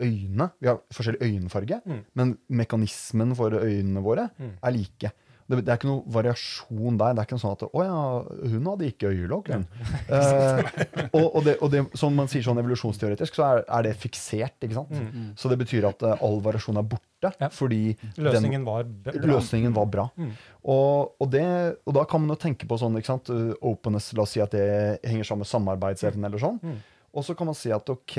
[0.00, 0.50] øyne.
[0.60, 2.04] Vi har forskjellig øyenfarge, Mm.
[2.14, 4.52] men mekanismen for øynene våre Mm.
[4.62, 5.12] er like.
[5.48, 7.14] Det, det er ikke noe variasjon der.
[7.14, 9.52] Det er ikke noe sånn at 'Å ja, hun hadde ikke øyelokk'.
[9.54, 9.66] hun».
[10.08, 13.96] Eh, og, og, det, og det, som man sier sånn evolusjonsteoretisk, så er, er det
[13.96, 14.52] fiksert.
[14.60, 14.90] ikke sant?
[14.90, 15.32] Mm.
[15.36, 17.48] Så det betyr at uh, all variasjon er borte, Ja.
[17.48, 19.12] fordi Løsningen var den, bra.
[19.38, 20.10] løsningen var bra.
[20.18, 20.32] Mm.
[20.64, 24.12] Og, og, det, og da kan man jo tenke på sånn, ikke sant, uh, openness,
[24.14, 26.60] la oss si at det henger sammen med samarbeidsevne eller sånn.
[26.62, 26.76] Mm.
[27.18, 28.16] Og så kan man si at ok,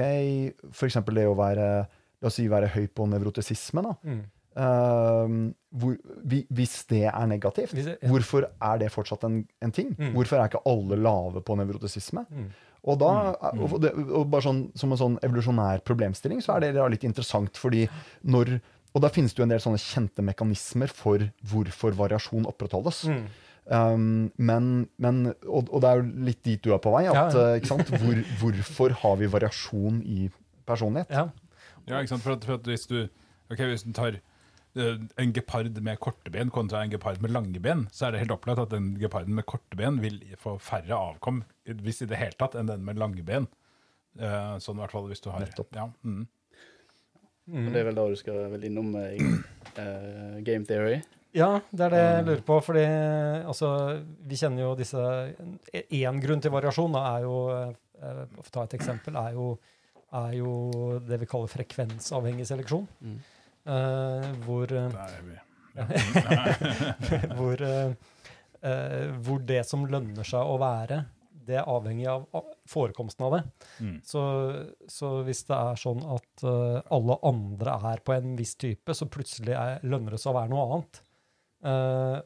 [0.90, 1.70] eksempel det å være,
[2.20, 3.96] la oss si være høy på nevrotisisme da.
[4.04, 4.22] Mm.
[4.60, 5.36] Uh,
[5.80, 5.94] hvor,
[6.28, 8.10] vi, hvis det er negativt, det- ja.
[8.12, 9.94] hvorfor er det fortsatt en, en ting?
[9.96, 10.12] Mm.
[10.18, 12.26] Hvorfor er ikke alle lave på nevrotisisme?
[12.28, 12.50] Mm.
[12.80, 13.12] Og, da,
[13.60, 17.04] og, det, og bare sånn, som en sånn evolusjonær problemstilling, så er det da litt
[17.08, 17.86] interessant, fordi
[18.24, 18.60] når
[18.98, 23.04] Og da finnes det jo en del sånne kjente mekanismer for hvorfor variasjon opprettholdes.
[23.06, 23.28] Mm.
[23.70, 27.04] Um, men, men og, og det er jo litt dit du er på vei.
[27.06, 27.44] At, Ja, ja.
[27.54, 27.92] eh, Ikke sant?
[27.94, 30.24] Hvor, hvorfor har vi variasjon i
[30.70, 31.12] personlighet?
[31.14, 31.28] Ja.
[31.86, 32.26] Ja, ikke sant?
[32.26, 32.98] For at, for at hvis du
[33.50, 37.62] okay, hvis du tar eh, en gepard med korte ben kontra en gepard med lange
[37.62, 40.98] ben, så er det helt opplagt at den geparden med korte ben vil få færre
[40.98, 41.44] avkom,
[41.86, 43.46] hvis i det hele tatt, enn den med lange ben.
[44.20, 45.70] Uh, sånn i hvert fall hvis du har Nettopp.
[45.78, 46.26] Ja, mm.
[47.50, 51.00] Og Det er vel da du skal vel innom eh, game theory.
[51.36, 52.56] Ja, det er det jeg lurer på.
[52.66, 52.86] fordi
[53.46, 53.70] altså,
[54.26, 55.02] vi kjenner jo disse
[55.74, 59.52] Én grunn til variasjon da, er jo eh, For å ta et eksempel er jo,
[60.18, 60.54] er jo
[61.06, 62.88] det vi kaller frekvensavhengig seleksjon.
[63.06, 63.20] Mm.
[63.70, 65.38] Uh, hvor, eh, Der er vi.
[67.38, 67.94] hvor, uh,
[68.66, 71.04] uh, hvor det som lønner seg å være,
[71.50, 72.26] det er avhengig av
[72.70, 73.42] forekomsten av det.
[73.82, 73.94] Mm.
[74.06, 74.24] Så,
[74.90, 79.10] så hvis det er sånn at uh, alle andre er på en viss type, så
[79.12, 81.02] plutselig er, lønner det seg å være noe annet.
[81.66, 82.18] Eh,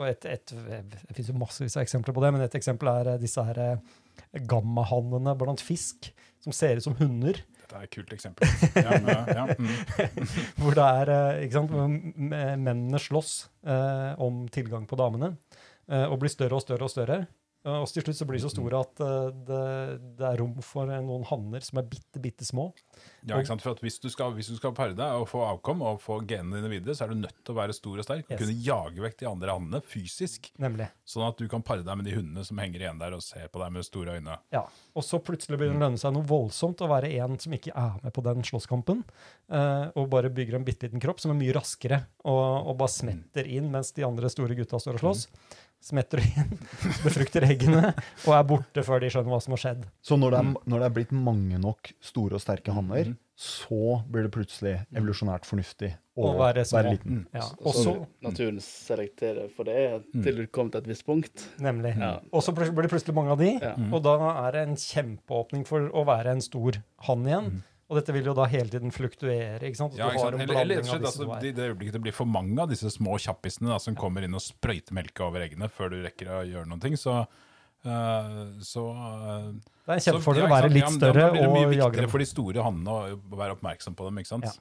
[0.00, 3.14] og et, et, det finnes jo massevis av eksempler på det, men et eksempel er
[3.14, 3.96] eh, disse her eh,
[4.48, 6.08] gammahannene blant fisk,
[6.40, 7.42] som ser ut som hunder.
[7.60, 8.48] Dette er et kult eksempel.
[8.74, 9.74] Ja, men, ja, mm.
[10.60, 11.12] Hvor det er,
[11.44, 11.74] ikke sant,
[12.16, 13.34] mennene slåss
[13.68, 15.34] uh, om tilgang på damene,
[15.92, 17.20] uh, og blir større og større og større.
[17.60, 19.62] Eh, Og til slutt så blir de så store at eh, det,
[20.16, 22.70] det er rom for eh, noen hanner som er bitte, bitte små.
[23.28, 23.60] Ja, ikke sant?
[23.64, 26.20] For at hvis du skal, hvis du skal pare deg og få avkom og få
[26.24, 28.40] genene dine videre, så er du nødt til å være stor og sterk og Yes.
[28.40, 30.48] kunne jage vekk de andre hannene fysisk.
[30.62, 30.88] Nemlig.
[31.04, 33.48] Sånn at du kan pare deg med de hundene som henger igjen der og ser
[33.52, 34.38] på deg med store øyne.
[34.56, 34.64] Ja.
[34.96, 37.76] Og så plutselig begynner det å lønne seg noe voldsomt å være en som ikke
[37.76, 39.04] er med på den slåsskampen,
[40.00, 43.48] og bare bygger en bitte liten kropp som er mye raskere, og, og bare smetter
[43.50, 45.26] inn mens de andre store gutta står og slåss.
[45.80, 46.58] Smetter inn,
[47.06, 47.94] befrukter eggene,
[48.26, 49.86] og er borte før de skjønner hva som har skjedd.
[50.04, 53.16] Så når det, er, når det er blitt mange nok store og sterke hanner, mm.
[53.40, 53.78] så
[54.12, 56.82] blir det plutselig evolusjonært fornuftig å Å være små.
[56.90, 57.22] liten.
[57.32, 57.46] Ja.
[57.62, 57.94] Og Og så
[58.26, 61.46] naturen selekterer for det til du kommer til et visst punkt.
[61.64, 61.94] nemlig.
[61.96, 62.18] Ja.
[62.28, 63.72] Og så blir det plutselig mange av de, Ja.
[63.90, 67.62] og da er det en kjempeåpning for å være en stor hann igjen.
[67.90, 69.58] Og dette vil jo da hele tiden fluktuere.
[69.66, 69.96] ikke sant?
[69.98, 70.36] Ja, ikke sant?
[70.38, 73.16] Eller, Eller, eller og altså, det, det øyeblikket det blir for mange av disse små
[73.18, 76.70] kjappisene da, som kommer inn og sprøyter melka over eggene før du rekker å gjøre
[76.70, 77.24] noe, så,
[77.80, 81.14] Uh, så uh, Det er en så- kjempefordel ja, å være litt litt Ja, jage
[81.14, 81.14] dem.
[81.16, 82.10] Da blir det mye viktigere dem.
[82.12, 84.18] for de store hannene å være oppmerksom på dem.
[84.20, 84.44] ikke sant?
[84.44, 84.52] Ja.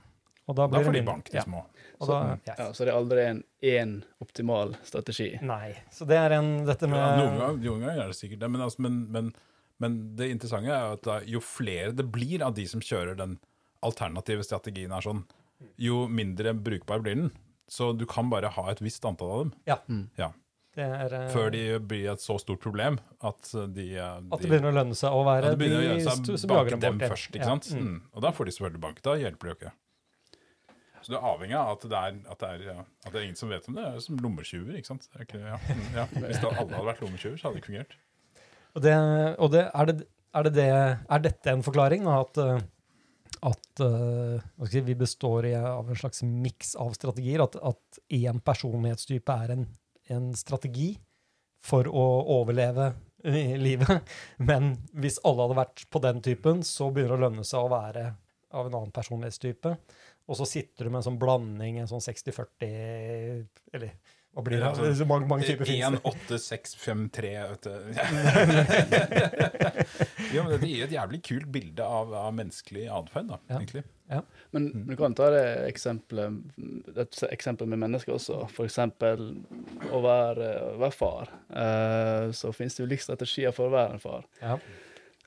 [0.48, 1.44] Og da Da får de bank, de ja.
[1.44, 1.66] små.
[2.00, 2.56] Og da, yes.
[2.58, 3.92] Ja, så det er aldri en én
[4.24, 5.28] optimal strategi.
[5.44, 5.76] Nei.
[5.92, 8.50] Så det er en dette med Ja, noen, ganger, noen ganger er det sikkert det,
[8.56, 9.34] men, altså, men, men,
[9.80, 13.38] men det interessante er at da, jo flere det blir av de som kjører den
[13.86, 15.24] alternative strategien, er sånn,
[15.80, 17.32] jo mindre brukbar blir den.
[17.70, 19.78] Så du kan bare ha et visst antall av dem Ja.
[19.88, 20.06] Mm.
[20.18, 20.32] Ja.
[20.76, 24.50] Det er, eh, før de blir et så stort problem at de, eh, At det
[24.50, 26.80] begynner å lønne seg å være at det begynner å gjøre seg som jager dem
[26.80, 27.10] dem bort.
[27.12, 27.30] først.
[27.34, 27.46] ikke Ja.
[27.46, 27.70] sant?
[27.74, 27.88] Mm.
[27.88, 28.02] Mm.
[28.14, 29.02] Og da får de selvfølgelig bank.
[29.02, 29.72] Da hjelper det jo ikke.
[31.02, 33.36] Så du er avhengig av at det er, at det er, at det er ingen
[33.40, 33.84] som vet om det.
[33.86, 34.76] Det er som lommetyver.
[34.76, 35.08] ikke sant?
[35.14, 35.58] Det er ikke, ja.
[35.58, 36.06] Mm, ja.
[36.06, 37.96] Hvis det, alle hadde vært lommetyver, så hadde det ikke fungert.
[38.80, 38.96] Og, det,
[39.44, 42.08] og det, er, det, er, det er dette en forklaring?
[42.08, 42.62] At, eh,
[43.50, 47.44] at eh, si, vi består av en slags miks av strategier?
[47.44, 49.68] At, at én personlighetstype er en,
[50.16, 50.94] en strategi
[51.66, 52.06] for å
[52.40, 52.94] overleve
[53.28, 54.08] i livet?
[54.50, 57.74] Men hvis alle hadde vært på den typen, så begynner det å lønne seg å
[57.74, 58.06] være
[58.56, 59.76] av en annen personlighetstype.
[60.30, 63.98] Og så sitter du med en sånn blanding, en sånn 60-40 Eller
[64.40, 64.96] hva blir det?
[64.98, 67.74] Så mange, mange typer finnes 1, 8, 6, 5, 3 vet du.
[70.34, 73.60] jo, men Det gir et jævlig kult bilde av, av menneskelig atferd, da, Ja.
[73.60, 73.84] egentlig.
[74.52, 74.88] Men Mm.
[74.88, 76.40] du kan ta det eksempelet,
[76.98, 78.48] et eksempel med mennesker også.
[78.66, 79.44] Eksempel
[79.94, 81.30] å være, være far.
[81.54, 84.24] Eh, så finnes det ulike strategier for å være en far.
[84.42, 84.58] Ja.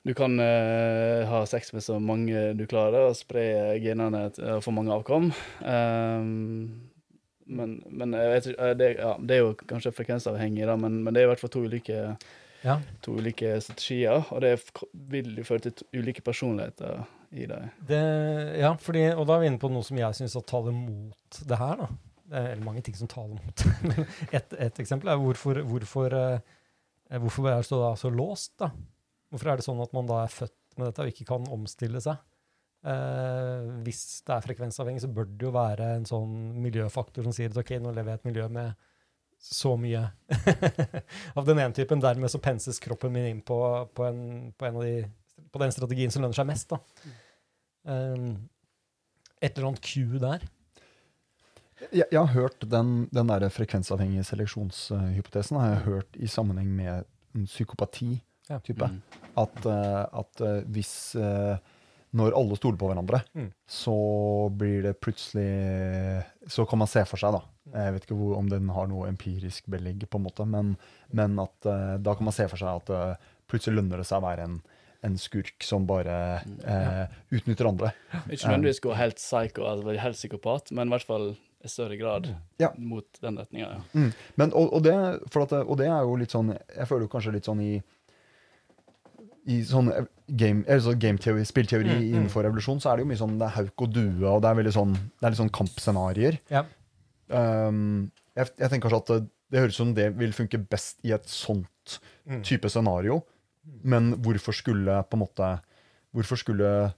[0.05, 4.59] Du kan uh, ha sex med så mange du klarer, og spre genene til å
[4.61, 5.29] få mange avkom.
[5.63, 6.19] Eh,
[7.47, 11.23] men, men vet, eh, det, ja, det er jo kanskje frekvensavhengig, da, men, men det
[11.23, 11.99] er i hvert fall to ulike,
[12.63, 12.77] Ja.
[13.03, 14.23] to ulike strategier.
[14.31, 14.53] Og det
[15.11, 17.03] vil jo føre til ulike personligheter
[17.33, 17.69] i deg.
[17.89, 18.01] Det,
[18.61, 21.59] ja, fordi, og da er vi inne på noe som jeg syns taler mot det
[21.59, 21.83] her.
[21.83, 21.87] da.
[22.23, 23.65] Det er eller mange ting som taler mot.
[23.83, 24.05] Men
[24.39, 28.55] et, et eksempel er hvorfor, hvorfor, eh, hvorfor er det så, da, så låst?
[28.63, 28.71] da?
[29.33, 31.99] Hvorfor er det sånn at man da er født med dette og ikke kan omstille
[32.01, 32.21] seg?
[32.83, 37.53] Eh, hvis det er frekvensavhengig, så bør det jo være en sånn miljøfaktor som sier
[37.53, 38.73] at ok, nå lever jeg i et miljø med
[39.43, 40.05] så mye
[41.37, 42.03] av den ene typen.
[42.03, 43.59] Dermed så penses kroppen min inn på,
[43.95, 44.97] på, en, på, en av de,
[45.51, 46.75] på den strategien som lønner seg mest.
[46.75, 46.79] da.
[47.83, 48.27] Um,
[49.43, 50.45] et eller annet Q der.
[51.91, 57.09] Jeg, jeg har hørt den, den der frekvensavhengige seleksjonshypotesen har jeg hørt i sammenheng med
[57.35, 58.87] en psykopati-type.
[58.87, 59.01] Mm.
[59.41, 61.57] At, eh, at eh, hvis eh,
[62.13, 63.47] Når alle stoler på hverandre, Mm.
[63.67, 63.93] så
[64.53, 67.41] blir det plutselig Så kan man se for seg, da
[67.79, 70.75] Jeg vet ikke hvor, om den har noe empirisk belegg, på en måte, men,
[71.11, 74.19] men at uh, da kan man se for seg at uh, plutselig lønner det seg
[74.21, 74.59] å være en,
[75.03, 76.13] en skurk som bare
[76.63, 77.89] eh, utnytter andre.
[78.31, 81.25] Ikke nødvendigvis gå helt psyko, altså helt psykopat, men i hvert fall
[81.63, 82.69] i større grad Ja.
[82.77, 83.67] mot den retninga.
[83.67, 83.81] Ja.
[83.99, 84.13] Mm.
[84.39, 87.33] Men, og, og, det, at, og det er jo litt sånn Jeg føler jo kanskje
[87.35, 87.73] litt sånn i
[89.45, 89.89] i sånn
[90.27, 92.09] game, altså game gameteori, spillteori Mm, mm.
[92.13, 94.49] innenfor revolusjon, så er det jo mye sånn det er hauk og due, og det
[94.49, 96.37] er veldig sånn Det er litt sånn kampscenarioer.
[96.53, 96.63] Ja.
[97.27, 100.99] Um, jeg, jeg tenker kanskje at det, det høres ut som det vil funke best
[101.03, 101.67] i et sånt
[102.23, 102.39] Mm.
[102.47, 103.17] type scenario,
[103.83, 105.49] men hvorfor skulle på en måte
[106.15, 106.93] Hvorfor skulle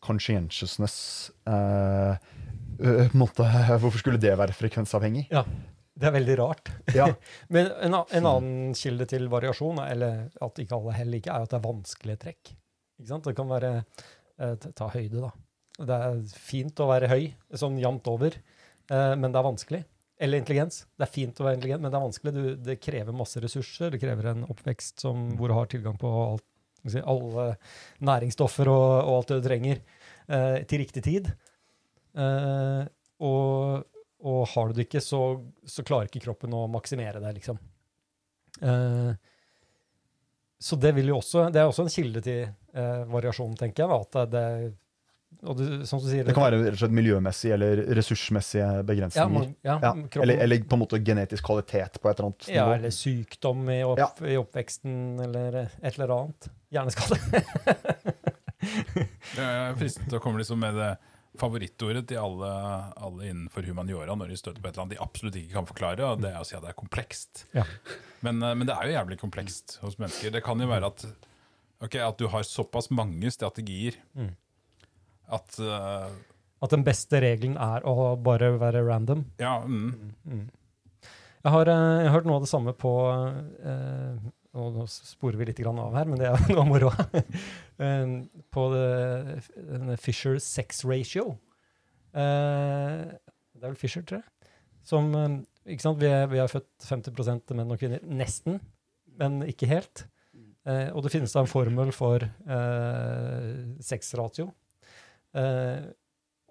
[0.00, 2.16] conscientiousness eh,
[2.80, 3.44] eh, måte,
[3.82, 5.26] Hvorfor skulle det være frekvensavhengig?
[5.30, 5.44] ja.
[5.94, 6.70] Det er veldig rart.
[6.96, 7.06] Ja.
[7.54, 11.52] Men en, en annen kilde til variasjon, eller at ikke alle heller ikke, er at
[11.52, 12.52] det er vanskelige trekk.
[12.98, 13.26] Ikke sant?
[13.28, 15.30] Det kan være eh, ta- Ta høyde, da.
[15.84, 17.24] Det er fint å være høy,
[17.58, 18.34] sånn jevnt over,
[18.90, 19.80] eh, men det er vanskelig.
[20.22, 20.80] Eller intelligens.
[20.94, 22.32] Det er fint å være intelligent, men det er vanskelig.
[22.36, 23.90] Du, det krever masse ressurser.
[23.94, 26.44] Det krever en oppvekst som, hvor du har tilgang på alt,
[26.86, 27.48] si, alle
[28.06, 31.32] næringsstoffer og, og alt det du trenger eh, til riktig tid.
[34.44, 35.20] Og, har du det ikke, så,
[35.66, 37.58] så klarer ikke kroppen å maksimere det, liksom.
[38.62, 39.12] Eh,
[40.64, 44.04] så det vil jo også Det er også en kilde til eh, variasjon, tenker jeg.
[44.06, 44.44] At det,
[45.44, 48.84] og det, som du sier, Det kan være rett og slett miljømessige eller ressursmessige ja,
[48.86, 49.32] begrensninger.
[49.34, 52.46] man, ja, Ja, kroppen- eller, eller på en måte genetisk kvalitet på et eller annet
[52.46, 52.54] nivå.
[52.60, 54.08] ja, eller sykdom i, opp, Ja.
[54.30, 54.94] i oppveksten,
[55.26, 56.48] eller et eller annet.
[56.74, 57.18] Hjerneskade.
[58.64, 60.92] Jeg er fristet til å komme liksom med det
[61.40, 62.50] favorittordet til alle,
[62.96, 66.06] alle innenfor humaniora når de støter på et eller annet de absolutt ikke kan forklare,
[66.06, 67.44] og det er å si at det er komplekst.
[67.56, 67.64] Ja.
[68.26, 70.30] Men, eh, men det er jo jævlig komplekst hos mennesker.
[70.34, 71.06] Det kan jo være at,
[71.82, 74.30] okay, at du har såpass mange strategier Mm.
[75.34, 76.08] at uh,
[76.62, 79.24] At den beste regelen er å bare være random.
[79.42, 80.44] Ja, mm, Mm.
[81.44, 85.48] Jeg har, eh, jeg har hørt noe av det samme på og Nå sporer vi
[85.48, 86.92] litt av her, men det er noe moro.
[87.82, 88.12] Eh,
[88.54, 91.32] på denne Fisher sex ratio.
[92.14, 94.52] Eh, det er vel Fisher, tror jeg.
[94.86, 95.40] Som eh,
[95.74, 95.98] ikke sant?
[95.98, 98.04] Vi er, vi er født 50 menn og kvinner.
[98.06, 98.60] Nesten,
[99.18, 100.06] men ikke helt.
[100.64, 103.50] Eh, og det finnes da en formel for eh,
[103.84, 104.48] sexratio.
[105.36, 105.90] Eh,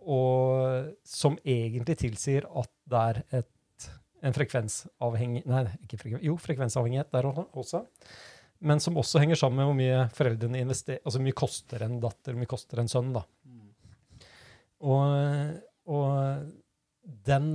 [0.04, 3.53] og som egentlig tilsier at det er et,
[4.24, 7.84] en frekvensavhengig Nei, ikke frekven, jo, frekvensavhengighet der også.
[8.64, 12.00] Men som også henger sammen med hvor mye foreldrene investerer Altså hvor mye koster en
[12.04, 13.12] datter, hvor mye koster en sønn.
[13.16, 13.24] da.
[14.84, 15.16] Og,
[15.92, 17.48] og den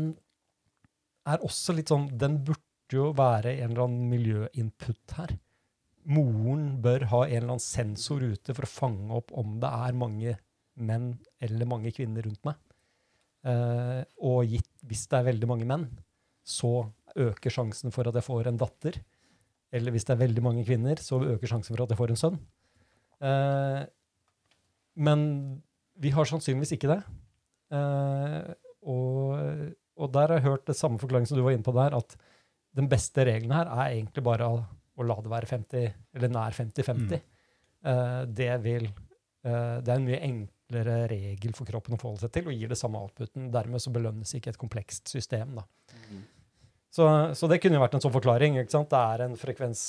[1.29, 5.35] er også litt sånn Den burde jo være en eller annen miljøinput her.
[6.09, 9.99] Moren bør ha en eller annen sensor ute for å fange opp om det er
[9.99, 10.37] mange
[10.79, 11.11] menn
[11.45, 12.57] eller mange kvinner rundt meg.
[13.45, 15.85] Eh, og gitt, hvis det er veldig mange menn,
[16.49, 16.73] så
[17.19, 18.99] øker sjansen for at jeg får en datter.
[19.75, 22.21] Eller hvis det er veldig mange kvinner, så øker sjansen for at jeg får en
[22.21, 22.39] sønn.
[23.29, 23.83] Eh,
[24.99, 25.21] men
[26.01, 27.01] vi har sannsynligvis ikke det.
[27.75, 28.55] Eh,
[28.89, 31.97] og, og der har jeg hørt det samme forklaring som du var inne på der,
[31.99, 32.17] at
[32.79, 34.63] den beste regelen her er egentlig bare å,
[34.99, 37.21] å la det være 50, eller nær 50-50.
[37.89, 42.35] Eh, det vil eh, Det er en mye enklere regel for kroppen å forholde seg
[42.39, 43.51] til, og gir det samme outputen.
[43.55, 45.59] Dermed så belønnes ikke et komplekst system.
[45.61, 45.67] da.
[46.95, 47.05] Så,
[47.37, 48.59] så det kunne jo vært en sånn forklaring.
[48.61, 48.91] ikke sant?
[48.93, 49.83] Det er en, frekvens,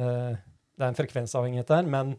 [0.00, 2.14] eh, det er en frekvensavhengighet der, men,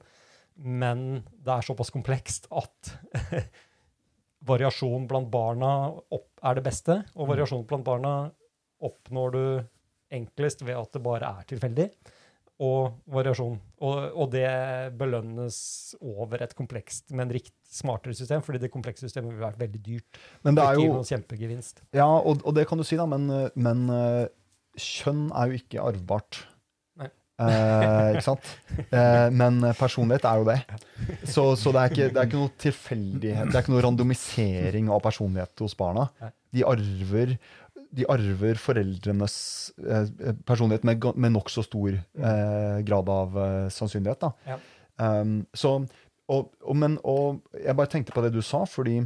[0.55, 2.93] men det er såpass komplekst at
[4.51, 5.73] variasjon blant barna
[6.13, 8.13] er det beste, og variasjon blant barna
[8.85, 9.43] oppnår du
[10.15, 11.89] enklest ved at det bare er tilfeldig.
[12.59, 13.55] Og variasjon.
[13.79, 14.49] Og, og det
[14.99, 15.59] belønnes
[16.01, 20.19] over et komplekst, men rikt smartere system, fordi det komplekse systemet vil være veldig dyrt.
[20.43, 21.83] Men det er jo noen kjempegevinst.
[21.95, 24.25] Ja, og, og det kan du si, da, men, men eh,
[24.75, 26.43] kjønn er jo ikke arvbart.
[27.39, 28.49] Eh, ikke sant?
[28.89, 30.57] Eh, men personlighet er jo det.
[31.27, 34.89] Så, så det, er ikke, det er ikke noe tilfeldighet, det er ikke noe randomisering
[34.93, 36.07] av personlighet hos barna.
[36.55, 37.35] De arver,
[37.95, 39.35] de arver foreldrenes
[39.81, 44.25] eh, personlighet med, med nokså stor eh, grad av eh, sannsynlighet.
[44.25, 44.33] Da.
[44.45, 44.59] Ja.
[44.99, 45.77] Um, så,
[46.29, 48.99] og, og, men, og jeg bare tenkte på det du sa, fordi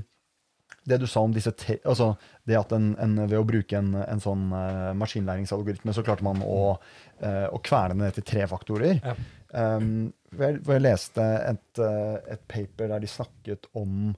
[0.90, 2.10] det du sa om disse te, altså
[2.50, 6.42] det at en, en, ved å bruke en, en sånn uh, maskinlæringsalgoritme, så klarte man
[6.44, 6.76] å,
[7.24, 9.00] uh, å kverne ned til tre faktorer.
[9.00, 9.16] Ja.
[9.54, 14.12] Um, hvor, jeg, hvor jeg leste et, uh, et paper der de snakket om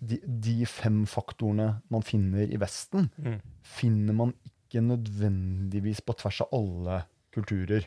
[0.00, 3.40] de, de fem faktorene man finner i Vesten, Mm.
[3.62, 7.02] finner man ikke nødvendigvis på tvers av alle
[7.34, 7.86] kulturer.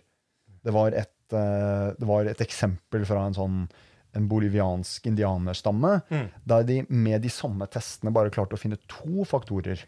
[0.63, 3.69] Det var et, eh, det var et eksempel fra en sånn
[4.15, 6.29] en boliviansk indianerstamme, Mm.
[6.45, 9.79] der de med de samme testene bare klarte å finne to faktorer.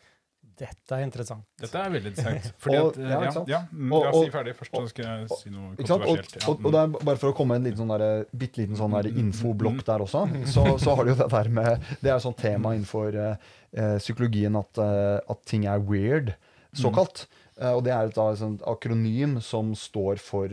[0.55, 1.43] Dette er interessant.
[1.59, 2.45] Dette er veldig interessant.
[2.63, 5.05] Fordi Og- at, eh, ja, ja, ja, mm, Og- og- si ferdig først, så skal
[5.05, 6.35] jeg si noe kontroversielt.
[6.39, 8.79] Ja, og, det er bare for å komme med en liten sånn der, bitte liten
[8.79, 11.81] sånn der Mm, mm, infoblokk der også, så, så har du jo det der med
[12.01, 13.35] Det er et sånt tema innenfor eh,
[13.75, 16.35] eh, psykologien at, uh, at ting er weird,
[16.73, 17.27] såkalt.
[17.59, 20.47] Uh, og det er et et akronym som står for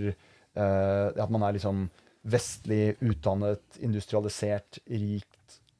[0.56, 1.90] eh, at man er liksom
[2.22, 5.31] vestlig utdannet, industrialisert, rikt eh,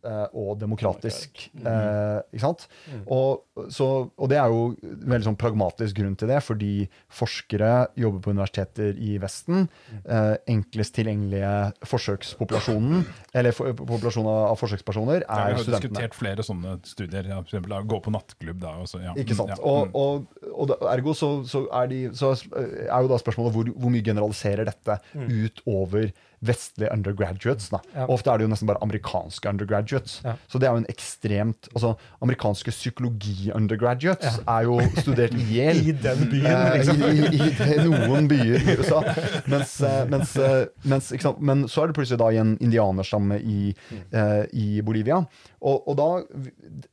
[0.03, 1.45] og demokratisk.
[1.55, 2.65] Eh, ikke sant?
[2.91, 3.03] Mm.
[3.15, 6.73] Og, så, og det er jo veldig sånn pragmatisk grunn til det, fordi
[7.13, 9.69] forskere jobber på universiteter i Vesten.
[10.03, 11.53] Eh, enklest tilgjengelige
[11.89, 13.05] forsøkspopulasjonen,
[13.39, 15.93] eller for, populasjonen av, forsøkspersoner, er Ja, vi har studentene.
[15.93, 17.31] diskutert flere sånne studier.
[17.31, 18.61] Ja, for eksempel, gå på nattklubb.
[18.63, 19.15] Da, så, ja.
[19.19, 19.55] Ikke sant?
[19.61, 19.97] Og, mm.
[20.03, 24.05] og, og ergo så, så, er de, så er jo da spørsmålet hvor, hvor mye
[24.07, 26.11] generaliserer dette utover
[26.43, 27.69] vestlige undergraduates.
[27.71, 27.79] Da.
[27.95, 28.07] Ja.
[28.11, 30.19] Ofte er det jo nesten bare amerikanske undergraduates.
[30.25, 30.35] Ja.
[30.51, 35.85] Så det er jo en ekstremt altså Amerikanske psykologi-undergraduates er jo studert i Yale.
[35.93, 37.03] I den byen, Eh, liksom.
[37.03, 39.01] I, i, i noen byer i USA.
[39.51, 41.13] Mens, eh, mens, eh, mens?
[41.39, 43.73] Men så er det plutselig da i en indianerstamme i,
[44.53, 45.23] i Bolivia.
[45.63, 46.09] Og, og da,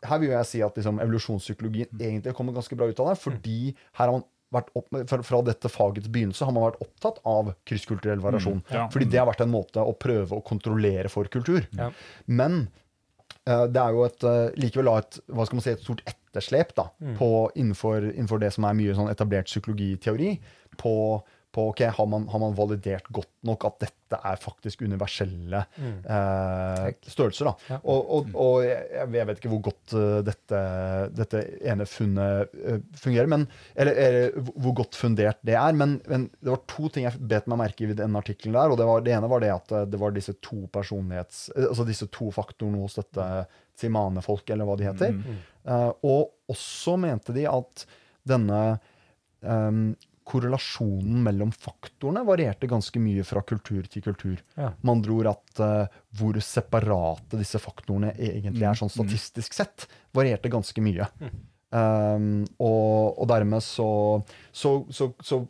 [0.10, 3.60] her vil jeg si at liksom, evolusjonspsykologien egentlig kommer ganske bra ut av det, fordi
[3.98, 4.26] her har man
[4.56, 8.62] opp, fra, dette fagets begynnelse har man vært opptatt av krysskulturell variasjon.
[8.74, 8.88] ja.
[8.94, 11.66] Fordi det har vært en måte å prøve å kontrollere for kultur.
[11.78, 11.92] Ja.
[12.26, 12.64] Men
[13.46, 16.74] uh, det er jo et, uh, likevel et, hva skal man si, et stort etterslep
[16.78, 16.90] da,
[17.20, 20.36] på, innenfor, innenfor det som er mye sånn etablert psykologiteori,
[20.82, 20.96] på,
[21.60, 26.86] på ok, har man, har man validert godt nok at dette er faktisk universelle eh,
[27.06, 27.50] størrelser.
[27.50, 27.54] da.
[27.70, 27.80] Ja.
[27.84, 30.62] Og, og, og jeg, jeg vet ikke hvor godt eh, dette,
[31.18, 33.46] dette ene funnet eh, fungerer, men,
[33.76, 35.78] eller, eller hvor godt fundert det er.
[35.78, 38.74] Men, men det var to ting jeg bet meg merke i den artikkelen der.
[38.74, 41.88] og det, var, det ene var det at eh, det var disse to personlighets, altså
[41.88, 43.32] disse to faktorene hos dette
[43.80, 45.18] Tsimane-folket, eller hva de heter.
[45.70, 47.86] Eh, og også mente de at
[48.28, 48.62] denne
[49.42, 49.94] em,
[50.30, 54.42] korrelasjonen mellom faktorene varierte ganske mye fra kultur til kultur.
[54.56, 54.72] Ja.
[54.82, 60.52] Med andre ord at uh, hvor separate disse faktorene egentlig er sånn statistisk sett, varierte
[60.54, 61.08] ganske mye.
[61.70, 63.90] Um, og, og dermed så,
[64.50, 65.44] så, så, så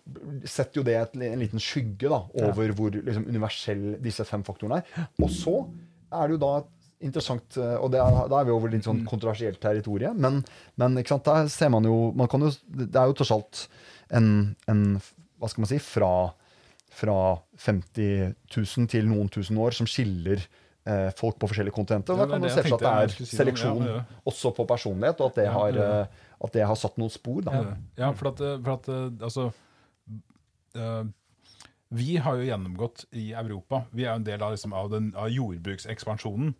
[0.43, 4.81] setter jo det et, en liten skygge da, over hvor liksom, universell disse fem faktorene
[4.81, 5.07] er.
[5.23, 5.55] Og så
[6.09, 6.53] er det jo da
[6.99, 10.41] interessant, eh, og det er, da er vi over litt sånn kontroversielt territorium, men,
[10.79, 13.65] men der ser man jo, man kan jo Det er jo tross alt
[14.15, 14.83] en, en
[15.39, 15.79] Hva skal man si?
[15.83, 16.13] Fra,
[16.99, 17.19] fra
[17.63, 20.43] 50 000 til noen tusen år som skiller
[20.89, 22.15] eh, folk på forskjellige kontinenter.
[22.15, 24.19] Og Ja, da kan det se for seg at det er seleksjon Ja, ja.
[24.31, 27.41] også på personlighet, og at det har, eh, at det har satt noen spor.
[27.45, 27.63] Da.
[27.99, 29.49] Ja, for at, for at eh, altså
[30.75, 31.03] eh,
[31.89, 35.13] Vi har jo gjennomgått i Europa Vi er jo en del av, liksom, av, den,
[35.15, 36.55] av jordbruksekspansjonen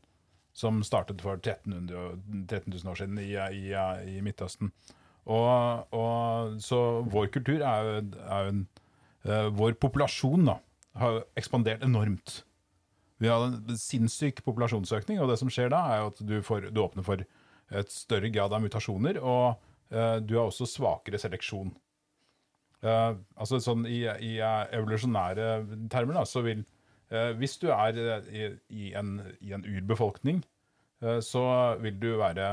[0.54, 4.72] som startet for 1300, 13 000 år siden i, i, i Midtøsten.
[5.30, 8.62] Og, og, så vår kultur er jo, er jo en
[9.28, 10.56] uh, Vår populasjon da,
[11.00, 12.41] har ekspandert enormt.
[13.20, 16.82] Vi har en sinnssyk populasjonsøkning, og det som skjer da, er at du, får, du
[16.82, 17.22] åpner for
[17.70, 19.60] et større grad av mutasjoner, og
[19.93, 21.76] uh, du har også svakere seleksjon.
[22.80, 25.50] Uh, altså sånn I, i evolusjonære
[25.91, 26.64] termer da, så vil
[27.10, 30.43] Hvis du er eh, i, en, i en urbefolkning,
[31.01, 31.43] eh, så
[31.82, 32.49] vil du være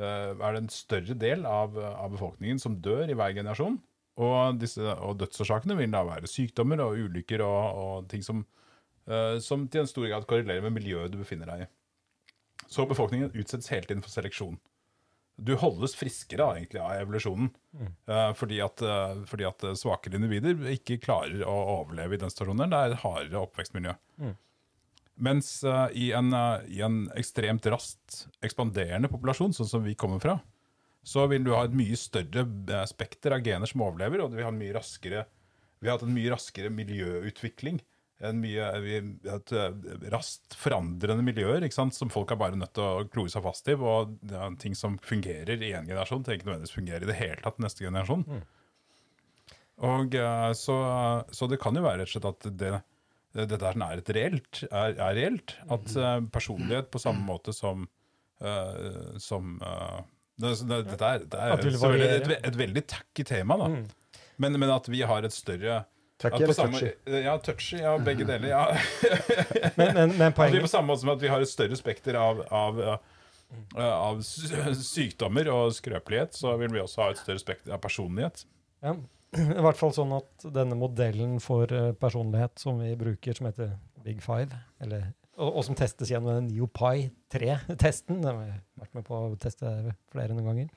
[0.00, 3.76] eh, er det en større del av, av befolkningen som dør i hver generasjon.
[4.20, 8.42] Og, disse, og dødsårsakene vil da være sykdommer og ulykker og, og ting som,
[9.08, 11.70] eh, som til en stor grad korrelerer med miljøet du befinner deg i.
[12.70, 14.58] Så befolkningen utsettes hele tiden for seleksjon.
[15.40, 17.48] Du holdes friskere da, egentlig av evolusjonen,
[17.80, 22.32] eh, fordi, at, uh, fordi at eh, svakere individer ikke klarer å overleve i den
[22.32, 22.68] situasjonen.
[22.68, 23.94] Det er et hardere oppvekstmiljø.
[25.20, 26.32] Mens uh, i, en,
[26.68, 30.38] i en ekstremt raskt ekspanderende populasjon, sånn som vi kommer fra,
[31.06, 32.44] så vil du ha et mye større
[32.88, 37.80] spekter av gener som overlever, og vi har, vi har hatt en mye raskere miljøutvikling.
[38.28, 38.64] En mye,
[39.24, 39.76] hatt eh,
[40.12, 43.76] raskt forandrende miljøer som folk er bare nødt til å klore seg fast i.
[43.78, 47.16] Og det er ting som fungerer i én generasjon, trenger ikke nødvendigvis fungere i det
[47.16, 48.26] hele tatt neste generasjon.
[49.88, 50.76] Og eh, så,
[51.32, 52.72] så det kan jo være rett og slett at det,
[53.48, 55.56] dette er, et reelt, er, er reelt.
[55.72, 57.86] At eh, personlighet på samme måte som,
[58.44, 60.02] uh, som uh,
[60.40, 63.70] det, det, Dette er, det er et, et veldig tacky tema, da.
[64.40, 65.82] Men, men at vi har et større
[66.20, 67.22] På eller samme- touchy?
[67.24, 67.78] Ja, touchy.
[67.80, 68.48] Ja, begge deler.
[68.50, 68.64] ja.
[69.76, 70.58] Men, men, men poenget...
[70.58, 72.98] vi er på samme måte som at vi har et større spekter av, av, eh,
[73.80, 78.44] av sykdommer og skrøpelighet, så vil vi også ha et større spekter av personlighet.
[78.84, 78.96] Ja,
[79.38, 83.72] I hvert fall sånn at denne modellen for eh, personlighet som vi bruker, som heter
[84.04, 84.50] Big Five,
[84.82, 85.08] eller,
[85.38, 89.34] og, og som testes gjennom den NeoPie 3-testen, den har jeg vært med på å
[89.40, 89.74] teste
[90.12, 90.70] flere noen ganger,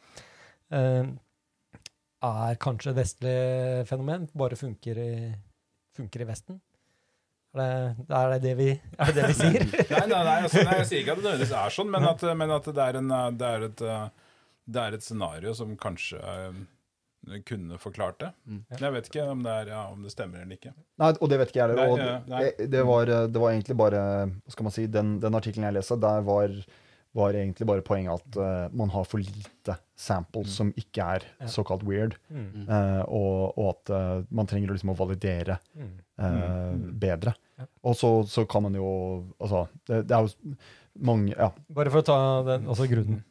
[0.71, 1.13] eh,
[2.23, 3.39] er kanskje et vestlig
[3.89, 5.13] fenomen, bare funker i,
[5.97, 6.61] funker i Vesten.
[7.53, 7.59] Er
[7.99, 9.65] det, er det det vi, er det det vi sier?
[9.93, 12.23] Nei, nei, nei, altså, nei, jeg sier ikke at det nødvendigvis er sånn, men at,
[12.39, 13.83] men at det, er en, det, er et,
[14.73, 16.63] det er et scenario som kanskje eh,
[17.45, 18.31] kunne forklart det.
[18.79, 20.73] Jeg vet ikke om det, er, ja, om det stemmer eller ikke.
[21.03, 22.57] Nei, og det vet ikke jeg heller.
[22.57, 24.01] det, var, det var egentlig bare
[24.31, 26.57] Hva skal man si, Den, den artikkelen jeg leste, der var,
[27.13, 30.53] var egentlig bare poenget at uh, man har for lite samples Mm.
[30.55, 31.45] som ikke er Ja.
[31.47, 32.15] såkalt weird.
[32.29, 32.65] Mm.
[32.67, 35.91] uh, og, og at uh, man trenger liksom å validere Mm.
[36.19, 37.33] eh, bedre.
[37.59, 37.65] Ja.
[37.83, 40.55] Og så, så kan man jo Altså, det, det er jo
[40.99, 41.51] mange Ja.
[41.69, 43.23] Bare for å ta den, altså grunnen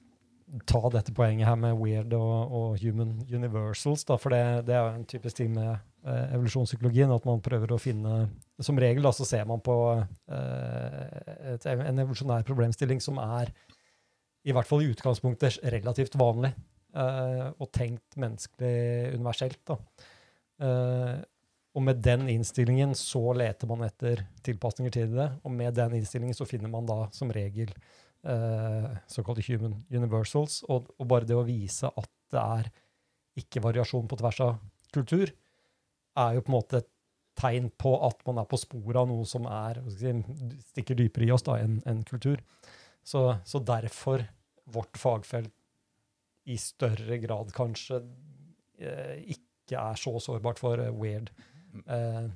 [0.68, 4.83] ta dette poenget her med weird og, og human universals, da, for det, det er
[4.83, 8.28] jo en typisk ting med evolusjonspsykologien, at man prøver å finne
[8.61, 9.72] Som regel da, så ser man på
[10.28, 13.53] et, en evolusjonær problemstilling som er,
[14.43, 16.53] i hvert fall i utgangspunktet, relativt vanlig,
[16.99, 19.61] eh, og tenkt menneskelig universelt.
[19.68, 19.78] da.
[20.62, 21.18] Uh,
[21.72, 26.36] og med den innstillingen så leter man etter tilpasninger til det, og med den innstillingen
[26.36, 27.72] så finner man da som regel
[28.28, 32.68] uh, såkalte human universals, og, og bare det å vise at det er
[33.40, 34.61] ikke variasjon på tvers av
[34.93, 35.32] kultur,
[36.20, 36.90] er jo på en måte et
[37.40, 40.12] tegn på at man er på sporet av noe som er, si,
[40.74, 42.43] stikker dypere i oss da, enn enn kultur.
[43.03, 44.24] Så, så derfor
[44.72, 45.53] vårt fagfelt
[46.44, 48.00] i større grad kanskje
[48.78, 51.30] eh, ikke er så sårbart for eh, weird
[51.86, 52.26] eh,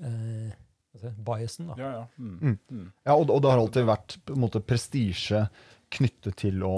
[0.00, 1.72] eh, biasen.
[1.72, 1.76] da.
[1.78, 2.06] Ja, ja.
[2.16, 2.38] Mm.
[2.40, 2.58] Mm.
[2.70, 2.86] Mm.
[3.04, 5.44] Ja, og, og det har alltid vært på en måte prestisje
[5.94, 6.74] knyttet til å,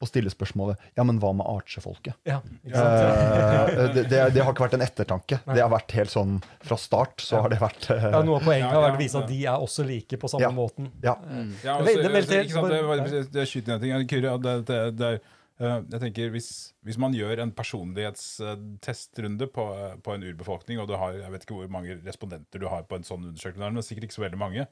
[0.00, 2.14] å stille spørsmålet Ja, men hva med artsfolket?
[2.28, 2.40] Ja?
[2.64, 5.40] Eh, det, det, det har ikke vært en ettertanke.
[5.46, 5.56] Nei.
[5.58, 7.16] Det har vært helt sånn fra start.
[7.24, 7.40] så Ja.
[7.42, 9.40] har det vært eh, Ja, Noe av poenget Ja, har vært å vise at de
[9.46, 10.50] er også like på samme Ja.
[10.54, 10.90] måten.
[11.02, 11.14] Ja.
[11.24, 11.50] Mm.
[11.64, 14.08] Ja, Det er altså, veldig- veldig- ikke sant, det, det skyter en ting.
[14.08, 15.20] Kyrre, det, det, det, er,
[15.60, 16.50] eh, jeg tenker hvis,
[16.86, 19.64] hvis man gjør en personlighetstestrunde på,
[20.04, 22.96] på en urbefolkning, og du har jeg vet ikke hvor mange respondenter du har på
[22.98, 24.66] en sånn undersøkelse, men sikkert ikke så veldig mange,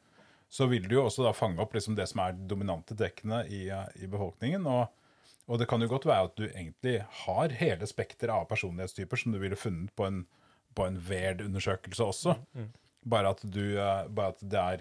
[0.49, 3.64] så vil du jo også da fange opp liksom det som er dominante trekkene i,
[3.68, 4.66] eh, i befolkningen.
[4.70, 4.87] Og,
[5.49, 9.33] og det kan jo godt være at du egentlig har hele spekteret av personlighetstyper som
[9.35, 10.25] du ville funnet på en,
[10.75, 12.35] på en VERD-undersøkelse også.
[13.07, 14.81] Bare at, du, eh, bare at det er,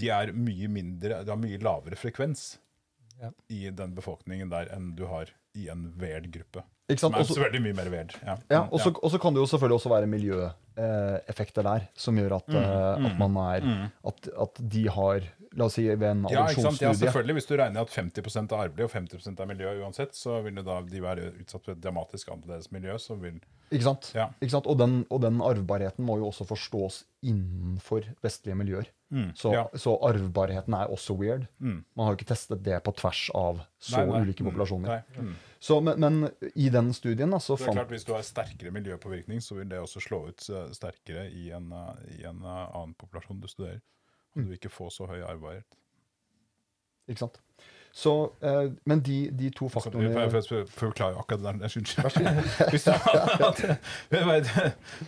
[0.00, 2.58] de er mye mindre, det har mye lavere frekvens
[3.20, 3.28] Ja.
[3.52, 6.62] i den befolkningen der enn du har i en VERD-gruppe.
[6.96, 8.14] Som er Også, så veldig mye mer VERD.
[8.24, 8.36] Ja.
[8.50, 12.38] ja, og så og så kan det jo selvfølgelig også være miljøeffekter der, som gjør
[12.38, 13.66] at, eh, at man er
[14.08, 15.26] at, at de har
[15.58, 17.34] La oss si ved en Ja, ja, selvfølgelig.
[17.40, 20.76] Hvis du regner at 50% er arvelig og 50% er miljø uansett, så vil da
[20.86, 22.94] de være utsatt for et dramatisk annerledes miljø.
[23.02, 23.40] Så vil,
[23.72, 24.12] Ikke sant?
[24.14, 24.28] Ja.
[24.40, 24.66] Ikke sant?
[24.70, 28.86] Og, den, og den arvbarheten må jo også forstås innenfor vestlige miljøer.
[29.10, 29.64] Mm, Så, ja.
[29.74, 31.48] så arvbarheten er også weird.
[31.58, 31.80] Mm.
[31.98, 34.20] Man har jo ikke testet det på tvers av så Nei, nei.
[34.22, 34.88] ulike Mm, populasjoner.
[34.88, 35.34] nei, mm.
[35.60, 38.22] Så, men, men i den studien da, så Så det er klart, Hvis du har
[38.22, 42.38] sterkere miljøpåvirkning, så vil det også slå ut eh, sterkere i en, eh, i en
[42.40, 43.80] eh, annen populasjon du studerer.
[44.36, 45.66] Og du ikke får så høy arvbarhet.
[47.10, 47.40] Ikke sant?
[47.92, 48.12] Så,
[48.46, 51.96] eh, men de, de to faktorene for, å forklare akkurat det der, synes
[52.70, 52.84] hvis,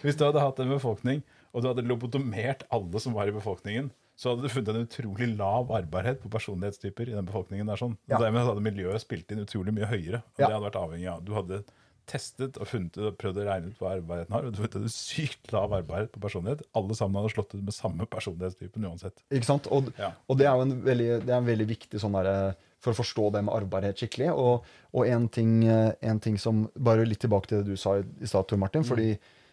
[0.03, 3.91] hvis du hadde hatt en befolkning, og du hadde lobotomert alle som var i befolkningen,
[4.19, 7.67] så hadde du funnet en utrolig lav arvbarhet på personlighetstyper i den befolkningen.
[7.71, 7.95] der sånn.
[8.09, 8.19] Og Ja.
[8.27, 10.21] Dermed hadde miljøet spilt inn utrolig mye høyere.
[10.23, 10.47] Og Ja.
[10.47, 11.63] det hadde vært avhengig av Du hadde
[12.11, 14.93] testet og funnet og prøvd å regne ut hva arbeidigheten har, og du funnet er
[14.93, 16.65] sykt lav arbeidighet på personlighet.
[16.79, 19.23] Alle sammen hadde slått ut med samme personlighetstypen uansett.
[19.31, 19.69] Ikke sant?
[19.71, 20.13] Og, Ja.
[20.29, 22.99] og det er jo en veldig, det er en veldig viktig sånn derre For å
[22.99, 24.33] forstå det med arbeidighet skikkelig.
[24.35, 28.01] Og, og en, ting, eh, en ting som Bare litt tilbake til det du sa
[28.01, 28.83] i stad, Tor Martin.
[28.83, 29.13] Fordi,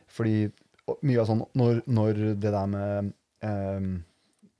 [0.09, 0.49] fordi
[1.05, 3.11] mye av sånn Når, når det der med
[3.45, 4.03] um,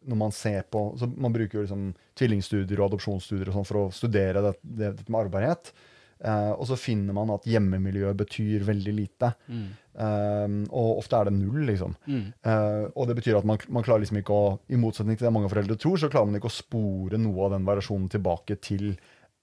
[0.06, 3.82] Når man ser på så Man bruker jo liksom tvillingstudier og adopsjonsstudier og sånn for
[3.82, 5.74] å studere det, det, det med arvbarhet.
[6.20, 9.32] Eh, og så finner man at hjemmemiljø betyr veldig lite.
[9.48, 9.68] Mm.
[10.06, 11.96] Eh, og ofte er det null, liksom.
[12.08, 12.26] Mm.
[12.46, 15.36] Uh, og det betyr at man, man klarer liksom ikke å I motsetning til det
[15.36, 18.92] mange foreldre tror, så klarer man ikke å spore noe av den variasjonen tilbake til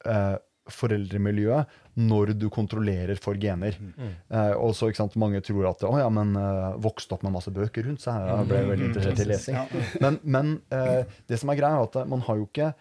[0.08, 0.36] uh,
[0.72, 3.76] foreldremiljøet når du kontrollerer for gener.
[3.96, 7.36] Eh, og så ikke sant, Mange tror at å ja, men uh, vokste opp med
[7.36, 8.18] masse bøker rundt seg.
[8.26, 9.60] Jeg ble veldig interessert i lesing.
[10.02, 12.72] Men, men uh, det som er greia, er at man har jo ikke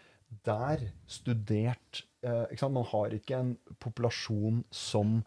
[0.46, 2.04] der studert?
[2.70, 5.24] Man har ikke en populasjon som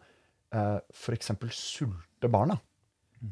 [0.53, 1.31] uh, f.eks.
[1.51, 2.59] sulter barna.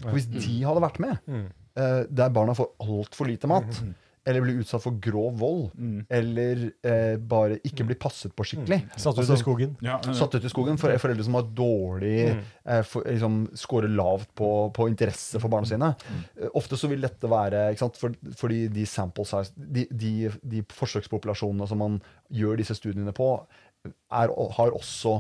[0.02, 1.46] For hvis de hadde vært med, Mm.
[1.78, 3.84] eh, der barna får altfor lite mat,
[4.28, 5.70] eller blir utsatt for grov vold,
[6.12, 9.76] eller eh, bare ikke blir passet på skikkelig Satt ut Altså, i skogen.
[9.86, 10.16] Ja, ja.
[10.18, 10.80] Satt ut i skogen.
[10.82, 15.70] For foreldre som har dårlig eh, for, liksom, Skårer lavt på, på interesse for barna
[15.70, 15.94] sine.
[16.36, 18.02] Eh, ofte så vil dette være ikke sant?
[18.02, 20.14] For, Fordi de sample size de, de,
[20.44, 22.02] de forsøkspopulasjonene som man
[22.34, 23.32] gjør disse studiene på,
[23.88, 25.14] er, har også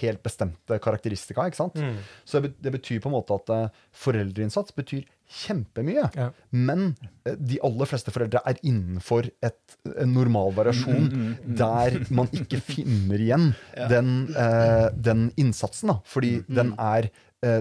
[0.00, 1.46] helt bestemte karakteristika.
[1.46, 1.76] ikke sant?
[1.80, 1.98] Mm.
[2.24, 6.06] Så det, betyr på en måte at eh, foreldreinnsats betyr kjempemye.
[6.16, 6.30] Ja.
[6.50, 6.88] Men
[7.26, 11.10] eh, de aller fleste foreldre er innenfor et, en normal variasjon
[11.58, 13.50] der man ikke finner igjen
[13.92, 15.94] den, eh, den innsatsen.
[15.94, 16.00] Da.
[16.06, 17.10] Fordi den er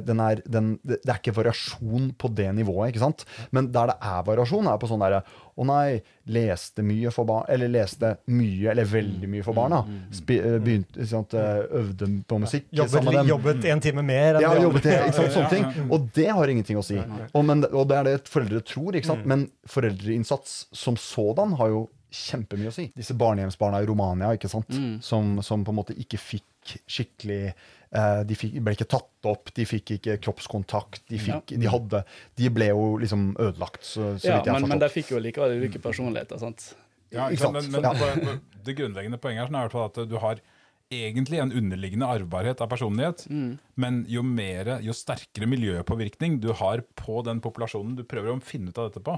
[0.06, 2.90] den er, den, det er ikke variasjon på det nivået.
[2.94, 3.26] ikke sant?
[3.56, 5.24] Men der det er variasjon, er på sånn derre
[5.56, 6.02] Å nei,
[6.36, 9.78] leste mye for barn Eller leste mye eller veldig mye for barna.
[10.12, 13.30] Spi, eh, begynte, sant, eh, øvde på musikk sammen Jobbet, med dem.
[13.32, 15.06] jobbet en time mer enn Ja, de jobbet andre.
[15.08, 15.92] ikke sant, sånne Ja, ja, ting.
[15.96, 16.98] Og det har ingenting å si.
[17.34, 19.26] Og, men, og det er det foreldre tror, ikke sant?
[19.26, 22.90] men foreldreinnsats som sådan har jo kjempemye å si.
[22.96, 24.72] Disse barnehjemsbarna i Romania ikke sant?
[25.04, 26.44] Som, som på en måte ikke fikk
[26.90, 27.54] skikkelig eh,
[27.92, 31.04] De fikk, ble ikke tatt opp, de fikk ikke kroppskontakt.
[31.12, 32.02] De, fikk, de, hadde,
[32.36, 35.14] de ble jo liksom ødelagt, så, så Ja, vidt jeg har men, men de fikk
[35.14, 36.74] jo likevel ulike personligheter, sant?
[37.14, 37.62] Ja, Ikke sant?
[37.72, 38.36] Men, men Ja.
[38.66, 40.42] det grunnleggende poenget her sånn er fall at du har
[40.94, 43.26] egentlig en underliggende arvbarhet av personlighet,
[43.76, 48.70] men jo, mer, jo sterkere miljøpåvirkning du har på den populasjonen du prøver å finne
[48.70, 49.16] ut av dette på,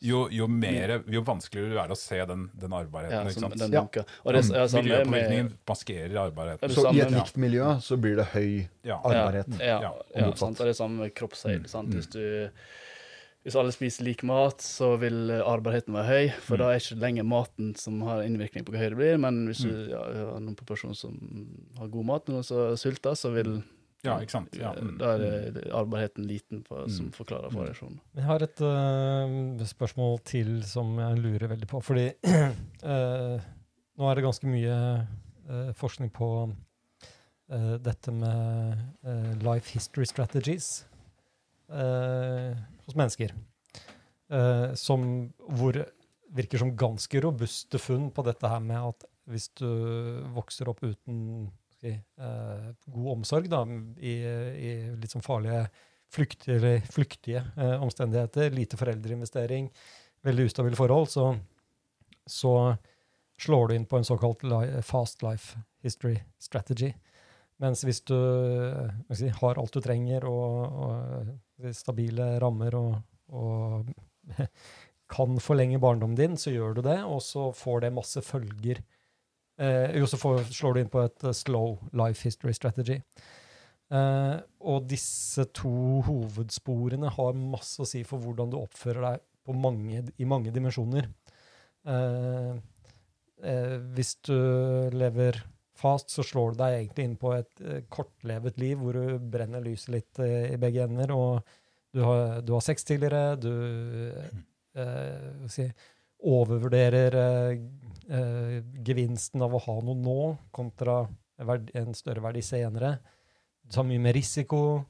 [0.00, 3.26] jo, jo, mer, jo vanskeligere det er å se den, den Ja, arvbarheten.
[3.26, 3.58] ikke som sant?
[3.58, 3.80] den Ja.
[3.80, 4.04] dunker.
[4.24, 6.70] Og det ja, Miljøpåvirkningen maskerer arvbarheten.
[6.70, 9.00] Så i et likt miljø så blir det høy Ja.
[9.02, 9.58] arvbarhet.
[9.58, 10.58] Ja, Ja, ja, ja sant?
[10.58, 11.60] Det er samme med kroppsheil.
[11.60, 11.66] Mm.
[11.68, 11.90] sant?
[11.94, 12.50] Hvis, du,
[13.44, 16.58] hvis alle spiser lik mat, så vil arvbarheten være høy, for Mm.
[16.58, 19.18] da er ikke lenger maten som har innvirkning på hvor høy det blir.
[19.18, 19.88] Men hvis du Mm.
[19.90, 21.16] ja, har noen person som
[21.78, 23.62] har god mat, men også sulter, så vil
[24.06, 24.56] Ja, ikke sant?
[24.58, 24.72] Ja.
[24.78, 24.94] Mm.
[25.00, 27.12] Da er det arvbarheten liten på, som Mm.
[27.16, 27.58] forklarer Mm.
[27.60, 28.00] variasjonen.
[28.16, 31.82] Jeg har et uh, spørsmål til som jeg lurer veldig på.
[31.82, 33.40] Fordi uh,
[33.98, 34.78] nå er det ganske mye
[35.50, 36.30] uh, forskning på
[37.46, 38.80] dette med
[39.44, 40.84] life history strategies
[41.70, 43.30] hos mennesker.
[44.74, 45.04] som
[45.54, 45.78] hvor
[46.34, 49.68] virker som ganske robuste funn på dette her med at hvis du
[50.34, 53.62] vokser opp uten si, øh, god omsorg da,
[54.00, 55.66] i, i litt sånn farlige
[56.12, 59.70] flyktige, flyktige eh, omstendigheter, lite foreldreinvestering,
[60.26, 61.30] veldig ustabile forhold, så,
[62.26, 62.52] så
[63.42, 64.46] slår du inn på en såkalt
[64.86, 66.92] fast life history strategy.
[67.62, 72.98] Mens hvis du eh, si, har alt du trenger, og, og stabile rammer, og,
[73.32, 74.36] og
[75.14, 78.82] kan forlenge barndommen din, så gjør du det, og så får det masse følger.
[79.56, 83.00] Eh, jo, så får, slår du inn på et eh, slow life history strategy.
[83.94, 84.36] Eh,
[84.66, 90.28] og disse to hovedsporene har masse å si for hvordan du oppfører deg mange, i
[90.28, 91.08] mange dimensjoner.
[91.86, 92.54] Eh,
[93.46, 94.36] eh, hvis du
[94.92, 95.40] lever
[95.76, 99.64] fast, så slår du deg egentlig inn på et eh, kortlevet liv hvor du brenner
[99.64, 101.40] lyset litt i begge ender, og
[101.96, 103.52] du har, du har sex tidligere, du
[104.76, 105.64] eh, si,
[106.24, 107.58] overvurderer eh,
[108.08, 110.20] eh, gevinsten av å ha noe nå
[110.54, 111.02] kontra
[111.36, 112.96] en større verdi senere.
[113.64, 114.86] Du tar mye mer risiko.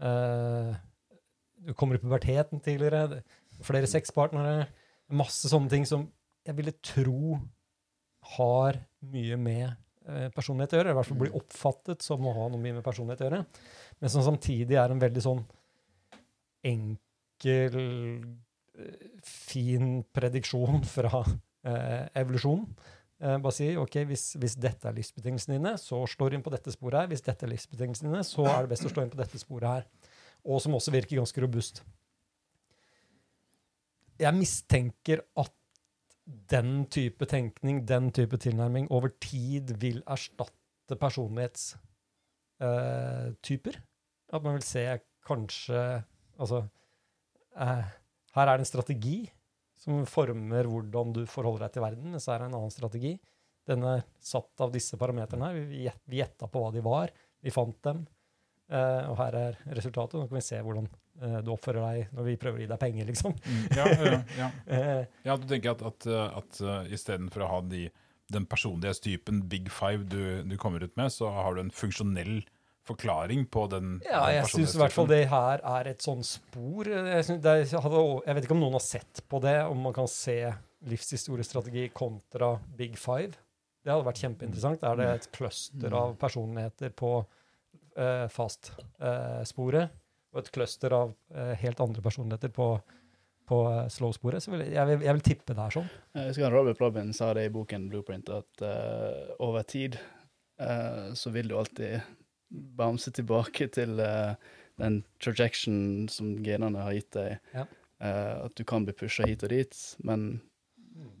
[0.00, 0.74] eh,
[1.58, 3.22] du kommer i puberteten tidligere.
[3.66, 4.68] Flere sexpartnere.
[5.10, 6.06] Masse sånne ting som
[6.46, 7.38] jeg ville tro
[8.36, 8.78] har
[9.10, 9.66] mye med
[10.06, 10.92] eh, personlighet å gjøre.
[10.94, 13.42] I hvert fall blir oppfattet som å ha noe mye med personlighet å gjøre.
[13.98, 15.42] Men som samtidig er en veldig sånn
[16.68, 17.78] enkel,
[19.26, 22.66] fin prediksjon fra eh, evolusjonen.
[23.18, 26.54] Eh, bare si ok, hvis, hvis dette er livsbetingelsene dine, så slår du inn på
[26.54, 27.08] dette sporet her.
[27.10, 29.68] Hvis dette er livsbetingelsene dine, så er det best å slå inn på dette sporet
[29.72, 29.84] her.
[30.46, 31.76] Og som også virker ganske robust.
[34.18, 35.54] Jeg mistenker at
[36.50, 43.74] den type tenkning, den type tilnærming, over tid vil erstatte personlighetstyper.
[44.32, 46.02] at man vil se kanskje
[46.38, 46.66] Altså
[47.58, 47.84] eh,
[48.36, 49.16] Her er det en strategi
[49.78, 53.14] som former hvordan du forholder deg til verden, mens her er en annen strategi.
[53.68, 55.58] Den er satt av disse parameterne her.
[55.68, 57.12] Vi gjet- gjetta på hva de var.
[57.44, 58.06] Vi fant dem.
[58.68, 60.18] Uh, og her er resultatet.
[60.18, 60.88] Nå kan vi se hvordan
[61.22, 63.36] uh, du oppfører deg når vi prøver å gi deg penger, liksom.
[63.46, 64.48] Mm, ja, ja, ja.
[64.78, 66.08] Eh, ja, du tenker at, at,
[66.42, 67.86] at uh, istedenfor å ha de,
[68.34, 72.42] den personlighetstypen big five du, du kommer ut med, så har du en funksjonell
[72.88, 76.24] forklaring på den Ja, den jeg syns i hvert fall det her er et sånn
[76.26, 76.88] spor.
[76.88, 79.96] Jeg, synes det er, jeg, vet ikke om noen har sett på det, om man
[79.96, 80.40] kan se
[80.88, 83.38] livshistoriestrategi kontra Big Five.
[83.82, 84.84] Det hadde vært kjempeinteressant.
[84.84, 89.94] Er det et cluster av personligheter på uh, fast-sporet,
[90.34, 92.68] og et cluster av uh, helt andre personligheter på,
[93.48, 93.60] på
[93.94, 94.44] slow-sporet?
[94.44, 95.90] Så vil jeg, jeg, vil, jeg vil tippe det er sånn.
[96.18, 99.98] Jeg husker Robert Robin sa det i boken Blueprint, at uh, over tid
[100.60, 101.98] uh, så vil du alltid
[102.48, 104.34] bounce tilbake til uh,
[104.80, 107.38] den trajection som genene har gitt deg.
[107.54, 107.66] Ja.
[107.98, 110.38] Uh, at du kan bli pusha hit og dit, men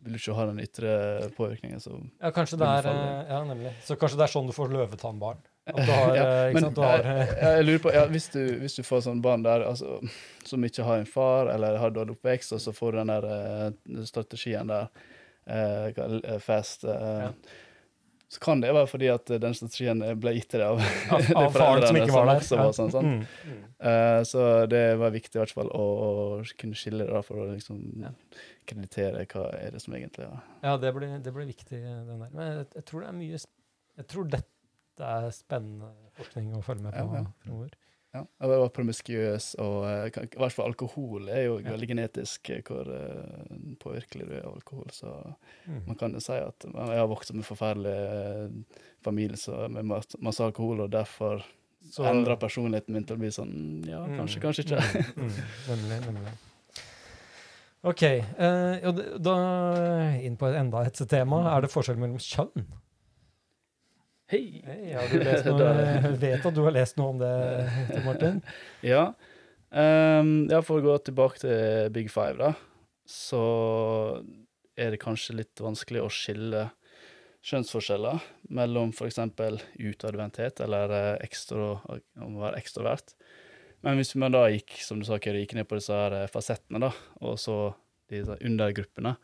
[0.02, 0.94] vil du ikke ha den ytre
[1.36, 3.72] påvirkningen, så Ja, kanskje det er, eh, ja, nemlig.
[3.84, 5.38] Så kanskje det er sånn du får løvetannbarn.
[5.68, 6.24] At du har, Ja,
[6.54, 6.78] men sant?
[6.78, 10.00] Du har, jeg, lurer på, ja, hvis, du, hvis du får sånn barn der altså,
[10.48, 14.04] som ikke har en far, eller har dårlig oppvekst, og så får du den der
[14.08, 14.90] strategien der,
[15.46, 17.32] uh, fast uh, Ja.
[18.28, 20.82] Så kan det være fordi at den strategien ble gitt til deg av,
[21.16, 22.42] av, de av faren som ikke var der.
[22.60, 23.30] var sånn, sant?
[23.48, 23.62] Mm.
[23.88, 26.12] Eh, så det var viktig i hvert fall å, å
[26.60, 28.10] kunne skille det da, for å liksom Ja.
[28.68, 30.42] kreditere hva er det som egentlig er.
[30.66, 32.28] Ja, det blir, det blir viktig, den der.
[32.36, 36.84] Men jeg, jeg tror det er mye Jeg tror dette er spennende forskning å følge
[36.84, 37.68] med på Ja, ja.
[38.14, 41.74] Ja, jeg var promiskuøs, og eh, i hvert fall alkohol er jo Ja.
[41.74, 44.86] veldig genetisk eh, hvor eh, påvirkelig du er av alkohol.
[44.90, 45.12] Så
[45.68, 45.82] Mm.
[45.86, 48.64] man kan jo si at jeg har vokst opp med en forferdelig
[49.04, 51.44] familie så med mas- masse alkohol, og derfor
[51.90, 54.16] Så- endra personligheten min til å bli sånn Ja, Mm.
[54.18, 54.80] kanskje, kanskje ikke.
[55.16, 55.32] Mm, mm,
[55.68, 56.32] nemlig, nemlig.
[57.84, 58.02] OK.
[58.02, 59.36] eh, og det- da
[60.18, 61.56] inn på enda et tema.
[61.56, 62.64] Er det forskjell mellom kjønn?
[64.28, 64.60] Hei!
[64.60, 67.28] Hey, jeg vet at du har lest noe om det,
[67.88, 68.42] Tor Martin.
[68.84, 69.14] Ja.
[69.72, 72.50] Um, ja, for å gå tilbake til Big Five, da.
[73.08, 73.40] så
[74.76, 76.66] er det kanskje litt vanskelig å skille
[77.48, 78.20] kjønnsforskjeller
[78.52, 79.16] mellom f.eks.
[79.80, 81.70] utadvendthet eller eh, ekstra,
[82.20, 83.16] om å være ekstrovert.
[83.80, 86.84] Men hvis man da gikk som du sa, gikk ned på disse her eh, fasettene,
[86.84, 86.92] da,
[87.24, 87.58] og så
[88.12, 89.16] disse undergruppene,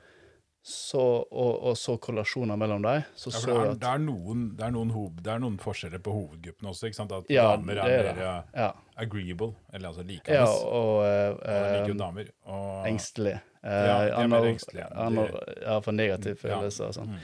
[0.64, 3.98] så, og, og så korrelasjoner mellom dem, så Ja, så det, er, at det, er
[4.00, 6.86] noen, det, er hoved, det er noen forskjeller på hovedgruppene også.
[6.88, 7.12] ikke sant?
[7.12, 8.70] At Ja, damer er, er mer Ja.
[8.96, 10.38] agreeable, eller altså likende.
[10.40, 12.30] ja og og de liker jo eh, damer.
[12.46, 13.34] Og, engstelig.
[13.64, 14.88] Uh, Ja, de er mer engstelige.
[15.66, 16.56] ja, for negative Ja.
[16.56, 17.12] følelser og sånn.
[17.12, 17.20] Mm.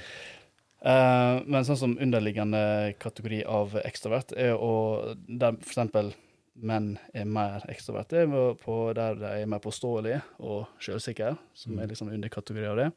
[0.81, 6.15] Uh, men sånn som underliggende kategori av ekstrovert er å Der eksempel
[6.61, 11.39] menn er mer ekstrovert, det er jo på der de er mer påståelige og selvsikre,
[11.55, 11.79] som Mm.
[11.83, 12.93] er liksom underkategori av det.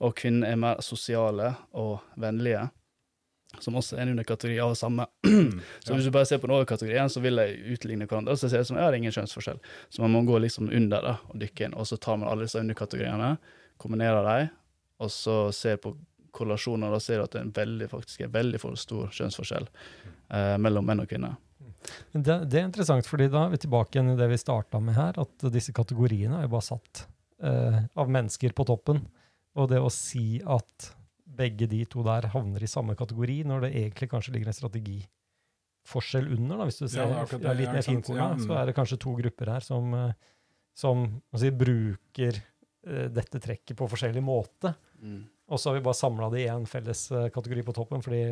[0.00, 2.64] Og kvinner er mer sosiale og vennlige,
[3.62, 5.06] som også er en underkategori av det samme.
[5.34, 5.60] Mm.
[5.84, 5.96] Så Ja.
[5.96, 8.32] hvis du bare ser på den overkategorien, så vil de utligne hverandre.
[8.32, 9.58] Og så ser det som jeg har ingen kjønnsforskjell.
[9.90, 11.74] Så man må gå liksom under da, og dykke inn.
[11.74, 13.36] Og så tar man alle disse underkategoriene,
[13.78, 14.50] kombinerer dem,
[15.00, 15.94] og så ser på
[16.34, 16.90] korrelasjoner.
[16.90, 20.56] Da ser du at det er en veldig, faktisk er veldig for stor kjønnsforskjell eh,
[20.58, 21.36] mellom menn og kvinner.
[22.12, 24.96] Det, det er interessant, fordi da er vi tilbake igjen i det vi starta med
[24.96, 27.04] her, at disse kategoriene er jo bare satt
[27.42, 29.02] eh, av mennesker på toppen.
[29.54, 30.90] Og det å si at
[31.34, 36.30] begge de to der havner i samme kategori, når det egentlig kanskje ligger en strategiforskjell
[36.36, 38.42] under, da, hvis du ser det er akkurat det, ja, litt mer finkorna, ja, mm.
[38.46, 40.34] så er det kanskje to grupper her som, eh,
[40.78, 41.06] som
[41.40, 44.74] si, bruker eh, dette trekket på forskjellig måte.
[45.44, 48.22] Og så har vi bare samla det i én felles eh, kategori på toppen, fordi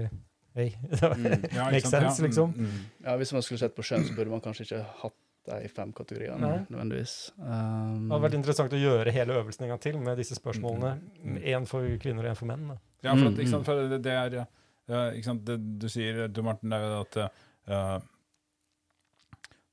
[0.58, 0.70] hei,
[1.02, 1.48] Mm.
[1.48, 2.54] Ja, ikke Makes sense, Ja, liksom.
[2.56, 2.80] mm, mm.
[3.06, 5.90] Ja, Hvis man skulle sett på skjønn, så burde man kanskje ikke hatt de fem
[5.92, 6.58] kategoriene Nei.
[6.70, 7.14] nødvendigvis.
[7.36, 10.92] Det Um, hadde vært interessant å gjøre hele øvelsen en gang til med disse spørsmålene.
[11.24, 11.36] Mm.
[11.42, 12.68] Én for kvinner og én for menn.
[12.68, 12.76] Da.
[13.02, 13.54] Ja, for, at, ikke mm.
[13.56, 17.00] sant, for det, det er eh, ikke sant, det, Du sier, du Martin, er jo
[17.02, 17.98] at eh,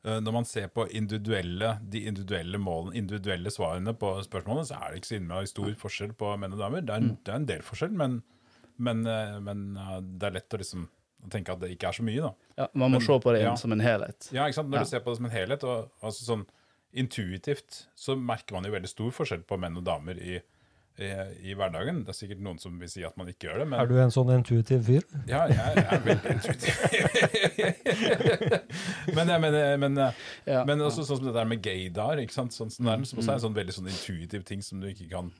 [0.05, 4.91] eh, når man ser på individuelle, de individuelle målene, individuelle svarene på spørsmålene, så er
[4.95, 6.81] det ikke så innmari stor forskjell på menn og damer.
[6.81, 7.17] Det er, en- Mm.
[7.23, 8.21] det er en del forskjell, men,
[8.77, 9.67] men, eh, men
[10.17, 10.89] det er lett å liksom
[11.25, 12.33] å tenke at det ikke er så mye, da.
[12.57, 13.55] ja, man må Men- se på det ja.
[13.55, 14.29] som en helhet.
[14.31, 14.69] Ja, ikke sant?
[14.69, 14.83] Når Ja.
[14.83, 16.45] du ser på det som en helhet, og altså sånn
[16.93, 20.39] intuitivt, så merker man jo veldig stor forskjell på menn og damer i,
[20.99, 21.09] i,
[21.51, 22.01] i hverdagen.
[22.03, 23.95] Det er sikkert noen som vil si at man ikke gjør det, men Er du
[24.01, 25.03] en sånn intuitiv fyr?
[25.27, 26.75] ja, jeg, jeg er veldig intuitiv.
[29.15, 29.97] men, jeg mener- men,
[30.47, 32.51] Ja, men også sånn som det der med gaydar, ikke sant?
[32.55, 35.09] Sånn, sånn der, som også er en sånn veldig sånn intuitiv ting som du ikke
[35.11, 35.31] kan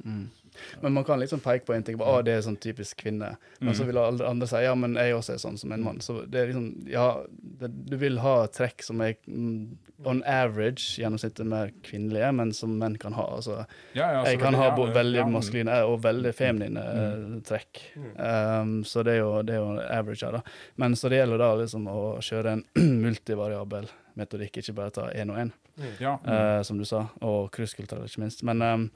[0.82, 1.98] Men man kan liksom peke på en ting.
[2.00, 3.36] Bare, å, det er sånn typisk kvinne.
[3.60, 3.76] Men Mm.
[3.78, 6.00] så vil alle andre si ja, men jeg også er sånn som en mann.
[6.02, 7.22] Så det er liksom, ja,
[7.62, 9.78] det, du vil ha trekk som er mm,
[10.10, 13.28] on average gjennomsnittet mer kvinnelige, men som menn kan ha.
[13.36, 15.34] Altså, ja, ja, jeg kan ha både, bo, veldig ja, mm.
[15.38, 17.40] maskuline og veldig feminine mm.
[17.48, 17.82] trekk.
[18.16, 20.58] Um, så det er, jo, det er jo average her, da.
[20.82, 22.66] Men så det gjelder da liksom å kjøre en
[23.06, 23.90] multivariabel
[24.20, 25.52] metodikk, ikke bare ta én og én,
[26.00, 26.32] Ja, mm.
[26.34, 28.44] eh, som du sa, og krysskulturell, ikke minst.
[28.48, 28.88] Men um,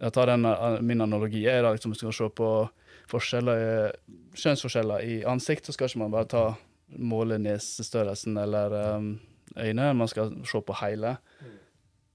[0.00, 2.50] jeg tar den, uh, min analogi er da liksom skal se på
[3.10, 3.90] forskjeller,
[4.36, 6.44] kjønnsforskjeller i ansikt, så skal ikke man bare ta
[6.98, 9.20] måle nesestørrelsen eller um,
[9.56, 11.16] øyne, man skal se på hele.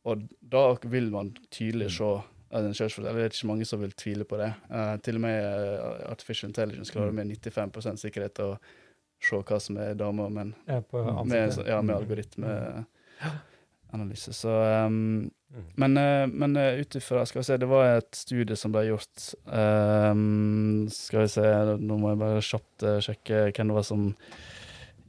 [0.04, 2.22] Og da vil man tydelig se
[2.52, 3.16] at en kjønnsforskjell.
[3.16, 4.52] Det er ikke mange som vil tvile på det.
[4.72, 8.46] Uh, til og med eh, Artificial Intelligence klarer med 95 sikkerhet å
[9.22, 10.54] se hva som er dame og menn.
[10.68, 10.82] Ja,
[11.24, 14.34] Med, ja, med algoritmeanalyse.
[14.36, 14.50] Så
[14.88, 15.32] um,
[15.76, 18.86] Men, eh, men eh, ut ifra Skal vi se, det var et studie som ble
[18.88, 21.44] gjort um, Skal vi se,
[21.82, 24.06] nå må jeg bare kjapt eh, sjekke hvem det var som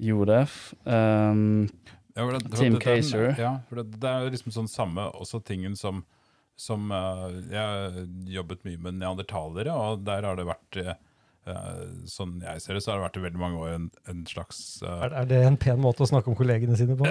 [0.02, 0.48] gjorde det.
[0.90, 1.68] Um,
[2.16, 3.38] Ja, for det, Tim det- det er.
[3.40, 6.02] Ja, for det, det er liksom sånn samme også tingen som,
[6.58, 7.94] som uh, Jeg har
[8.34, 10.92] jobbet mye med neandertalere, og der har det vært uh,
[11.46, 14.26] eh, Sånn jeg ser det, så har det vært i veldig mange år en, en
[14.28, 17.04] slags uh, Er, er det en pen måte å snakke om kollegene sine på?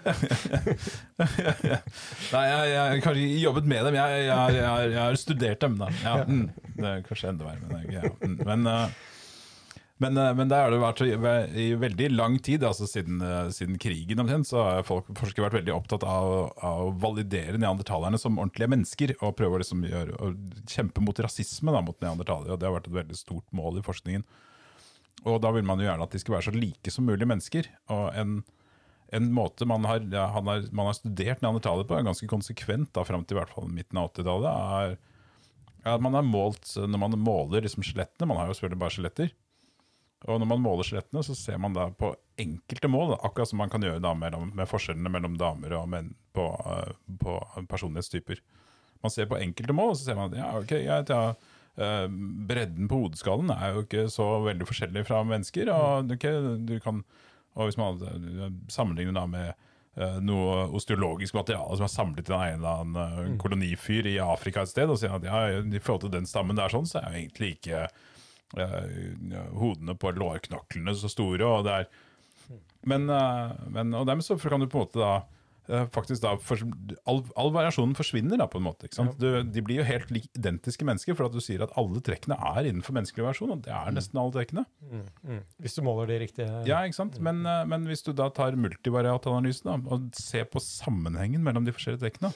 [1.20, 4.56] Nei, jeg, jeg har kanskje jobbet med dem, jeg, jeg, har-
[4.88, 5.78] jeg, har- studert dem.
[5.80, 6.44] da ja, mm,
[6.76, 7.70] Det er kanskje enda verre.
[7.70, 8.88] Men, ja, mm, men, uh,
[10.00, 13.78] men, uh, men det har det vært i, veldig lang tid, altså siden, uh, siden
[13.82, 18.38] krigen omtrent, så har folk, forskere vært veldig opptatt av, av å validere neandertalerne som
[18.40, 20.32] ordentlige mennesker, og prøve liksom å
[20.70, 22.54] kjempe mot rasisme da, mot neandertalere.
[22.54, 24.24] og Det har vært et veldig stort mål i forskningen.
[25.28, 27.66] Og da vil man jo gjerne at de skal være så like som mulig mennesker.
[27.92, 28.38] og en
[29.16, 33.04] en måte man har, han har, man har studert neandertaler på, er ganske konsekvent da,
[33.06, 34.50] fram til i hvert fall midten av 80-tallet,
[34.80, 34.98] er,
[35.90, 39.32] at man har målt, når man måler liksom skjelettene, man har jo selvfølgelig bare skjeletter,
[40.28, 43.70] og når man måler skjelettene, så ser man da på enkelte mål, akkurat som man
[43.72, 46.44] kan gjøre da med, med forskjellene mellom damer og menn på,
[46.74, 46.92] eh,
[47.22, 47.38] på
[47.70, 48.42] personlighetstyper.
[49.00, 51.22] Man ser på enkelte mål, og så ser man at ja, ok, jeg, ja,
[51.80, 52.06] eh,
[52.50, 56.28] bredden på hodeskallen er jo ikke så veldig forskjellig fra mennesker, og ok,
[56.68, 57.00] du kan
[57.54, 57.98] og hvis man
[58.70, 59.48] sammenligner da med
[59.96, 63.38] eh, noe osteologisk materiale som er samlet i en eller annen eh, Mm.
[63.42, 66.72] kolonifyr i Afrika et sted, og sier at ja, i forhold til den stammen der
[66.72, 67.82] sånn, så er jo egentlig ikke
[68.58, 71.90] uh, hodene på lårknoklene så store, og det er
[72.82, 75.12] men, eh, men og dermed så kan du på en måte da
[75.94, 76.58] faktisk da for,
[77.08, 78.88] all, all variasjonen forsvinner da på en måte.
[78.88, 79.16] ikke sant?
[79.20, 82.70] Du, de blir jo helt identiske mennesker, for at du sier at alle trekkene er
[82.70, 83.52] innenfor menneskelig versjon.
[83.54, 84.64] og det er nesten alle trekkene.
[84.90, 85.40] Mm, mm.
[85.62, 87.20] Hvis du måler de riktige Ja, ikke sant?
[87.22, 91.74] Men, eh, men hvis du da tar multivariatanalysen da, og ser på sammenhengen mellom de
[91.76, 92.32] forskjellige trekkene,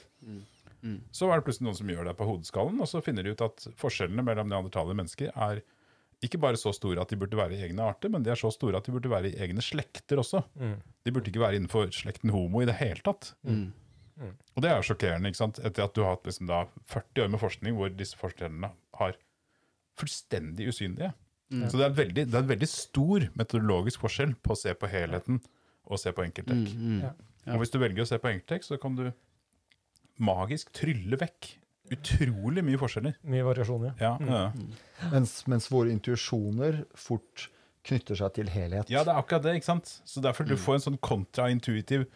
[0.84, 0.98] Mm.
[1.16, 3.40] så er det plutselig noen som gjør det på hodeskallen, og så finner de ut
[3.40, 5.62] at forskjellene mellom neandertalere og mennesker er
[6.24, 8.50] ikke bare så store at de burde være i egne arter, men de er så
[8.54, 10.42] store at de burde være i egne slekter også.
[10.60, 10.76] Mm.
[11.04, 13.32] De burde ikke være innenfor slekten homo i det hele tatt.
[13.42, 13.72] Mm.
[14.54, 15.58] Og det er jo sjokkerende, ikke sant?
[15.66, 18.70] etter at du har hatt liksom da 40 år med forskning hvor disse forskjellene
[19.00, 19.18] har
[19.98, 21.10] fullstendig usynlige.
[21.52, 21.66] Mm.
[21.70, 24.90] Så det er, veldig, det er en veldig stor metodologisk forskjell på å se på
[24.90, 25.42] helheten
[25.84, 26.70] og se på enkelttrekk.
[26.70, 27.02] Mm, mm.
[27.04, 27.12] Ja.
[27.52, 29.08] Og hvis du velger å se på enkelttrekk, så kan du
[30.22, 31.50] magisk trylle vekk
[31.92, 33.14] utrolig mye forskjeller.
[33.28, 33.92] Mye variasjon, ja.
[34.00, 34.28] Ja, Mm.
[34.30, 35.10] ja.
[35.12, 37.50] Mens, mens våre intuisjoner fort
[37.84, 38.88] knytter seg til helhet.
[38.88, 40.00] ja, det er akkurat det, ikke sant?
[40.08, 42.06] Så derfor du får en sånn kontraintuitiv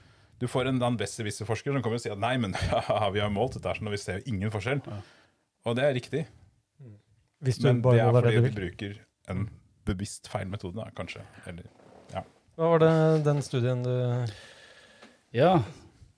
[0.41, 3.55] Du får en besserwisser-forsker som kommer og sier at nei, men ja, vi har målt
[3.59, 4.81] dette, sånn, og vi ser jo ingen forskjell.
[5.67, 6.27] Og det er riktig,
[7.43, 8.95] Hvis du men det er fordi det du vi bruker
[9.29, 9.49] en
[9.85, 11.25] bevisst feil metode, da, kanskje.
[11.47, 11.65] Eller
[12.57, 13.93] Hva var det den studien du
[15.35, 15.63] Ja.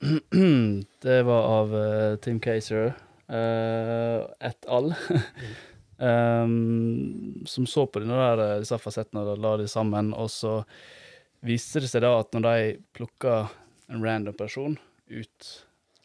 [1.03, 2.94] det var av uh, Tim Kayser.
[3.31, 4.93] Et al.
[6.01, 10.12] um, som så på der, eh, disse fasettene og la de sammen.
[10.14, 10.61] Og så
[11.47, 13.43] viste det seg da at når de plukka
[13.91, 14.78] en random person
[15.11, 15.51] ut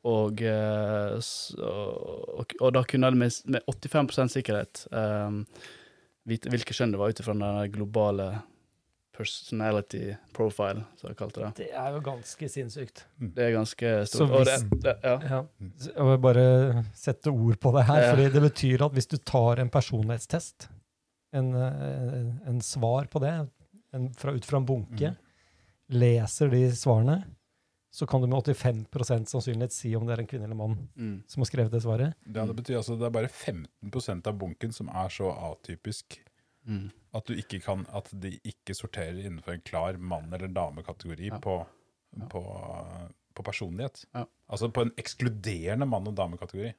[0.05, 1.17] og, eh,
[1.65, 5.39] og, og da kunne de med, med 85 sikkerhet um,
[6.29, 8.27] vite hvilket kjønn det var ut ifra den globale
[9.15, 11.51] personality profile, som jeg kalte det.
[11.63, 13.03] Det er jo ganske sinnssykt.
[13.19, 14.29] Det er ganske stort.
[14.29, 14.31] stort.
[14.39, 15.15] Og det, det, ja.
[15.31, 15.41] Ja.
[15.87, 16.45] Jeg vil bare
[16.93, 18.09] sette ord på det her, Ja.
[18.13, 20.67] for det betyr at hvis du tar en personlighetstest,
[21.35, 23.33] en, eh, en svar på det,
[23.95, 25.17] en, fra, ut fra en bunke, mm.
[25.95, 27.23] leser de svarene,
[27.95, 31.23] så kan du med 85% sannsynlighet si om det er en kvinne eller mann Mm.
[31.27, 32.13] som har skrevet det svaret.
[32.27, 36.19] ja, det betyr altså det er bare 15% av bunken som er så atypisk
[36.65, 36.87] Mm.
[37.13, 41.37] at, du ikke kan, at de ikke sorterer innenfor en klar mann- eller damekategori Ja.
[41.39, 41.59] på,
[42.17, 42.25] Ja.
[42.31, 42.41] på,
[43.35, 44.05] på personlighet.
[44.15, 44.23] Ja.
[44.49, 46.71] Altså på en ekskluderende mann- og damekategori.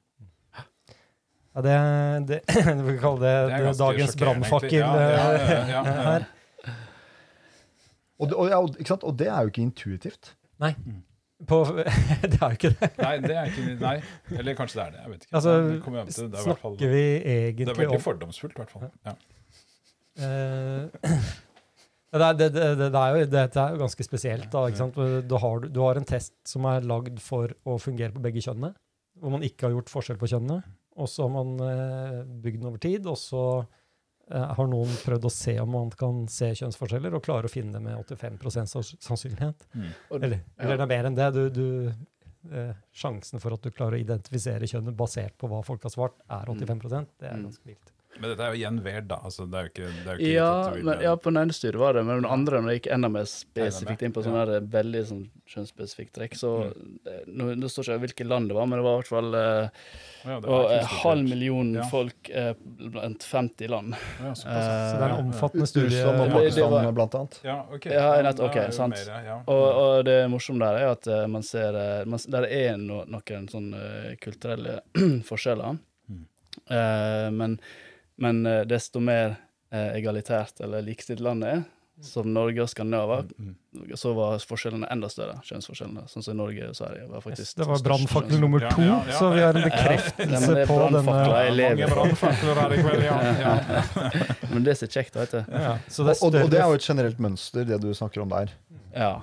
[1.56, 1.76] Ja, det,
[2.28, 2.40] det
[2.86, 4.82] Vi kan kalle det, Det det dagens brannfakkel.
[6.08, 6.26] Her.
[8.18, 10.36] Og, det, og, det er jo ikke intuitivt.
[11.46, 11.64] På,
[12.32, 12.90] det er jo ikke det.
[12.98, 13.96] Nei, det er ikke Nei.
[14.38, 15.00] Eller kanskje det er det.
[15.02, 15.34] Jeg vet ikke.
[15.36, 18.86] Altså, det, det, er i hvert fall, det er veldig fordomsfullt, i hvert fall.
[19.04, 19.12] Ja.
[20.16, 20.86] Eh,
[22.16, 24.48] det, er, det, det, det, er jo, dette er jo ganske spesielt.
[24.52, 24.98] Da, ikke sant?
[25.28, 28.72] Du, har, du har en test som er lagd for å fungere på begge kjønnene,
[29.20, 30.62] hvor man ikke har gjort forskjell på kjønnene.
[30.96, 33.42] Og så har man eh, bygd den over tid, og så
[34.30, 37.76] eh, har noen prøvd å se om man kan se kjønnsforskjeller, og klare å finne
[37.76, 38.38] det med 85
[38.72, 39.66] sanns- sannsynlighet.
[39.76, 39.90] Mm.
[40.16, 41.28] Eller, eller det er mer enn det.
[41.36, 41.66] Du, du,
[42.48, 46.16] eh, sjansen for at du klarer å identifisere kjønnet basert på hva folk har svart,
[46.32, 47.44] er 85% Det er Mm.
[47.50, 47.92] ganske vilt.
[48.20, 49.16] Men dette er jo igjen weird, da.
[49.24, 51.42] Altså, det er jo ikke, det er jo ikke Ja, vil- men, ja, på den
[51.42, 54.22] ene studiet var det, men den andre, når jeg gikk enda mer spesifikt inn på
[54.24, 54.60] sånne ja.
[54.60, 56.52] veldig sånn kjønnsspesifikt trekk, så
[57.06, 59.34] eh, nå, nå står ikke hvilket land det var, men det var i hvert fall
[59.38, 59.68] eh,
[60.26, 61.84] Ja, er en halv million Ja.
[61.92, 63.94] folk eh, blant 50 land.
[64.22, 64.46] Ja, såpass.
[64.46, 66.02] Eh, Så det er en omfattende studie.
[66.06, 67.40] Og det- det Pakistan, var- blant annet.
[67.44, 67.84] Ja, ok.
[67.86, 68.94] Ja, Ja, nett- okay sant.
[68.96, 69.36] mer, ja.
[69.46, 73.04] Og, og det morsomme der er at eh, man ser eh, man, Der er no,
[73.04, 74.80] noen sånne eh, kulturelle
[75.30, 75.78] forskjeller.
[76.10, 76.24] Mm.
[76.70, 77.60] Eh, men,
[78.18, 79.36] men eh, desto mer
[79.72, 81.64] eh, egalitært eller likestilt landet er,
[82.04, 83.54] som Norge og Skandinavia, Mm.
[83.96, 85.38] så var forskjellene enda større.
[85.48, 86.02] Kjønnsforskjellene.
[86.12, 89.14] Sånn som Norge og Sverige var faktisk det var brannfakkel nummer Ja, to, ja, ja.
[89.16, 91.02] så vi har en Ja, bekreftelse det på denne.
[91.08, 93.16] Mange brannfakler her i kveld, ja.
[93.40, 93.54] ja.
[94.52, 95.40] Men det er så kjekt, vet du.
[95.52, 98.28] Ja, så det Og, og, det er jo et generelt mønster, det du snakker om
[98.32, 98.52] der.
[98.92, 99.14] Ja.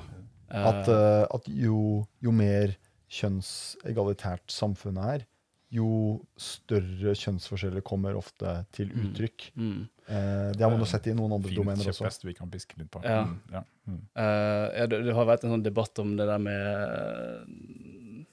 [0.49, 2.73] At, eh, at jo, jo mer
[3.13, 5.25] kjønnsegalitært samfunnet er,
[5.73, 5.89] jo
[6.37, 9.07] større kjønnsforskjeller kommer ofte til Mm.
[9.07, 9.51] uttrykk.
[9.55, 9.81] mm.
[10.03, 12.03] Eh, det har man jo sett i noen andre Fint domener også.
[12.09, 13.01] Fint vi kan piske litt på.
[13.07, 13.23] Ja.
[13.23, 13.61] Mm, ja.
[13.87, 14.01] Mm.
[14.17, 18.25] Uh, ja, det, det har vært en sånn debatt om det der med eh,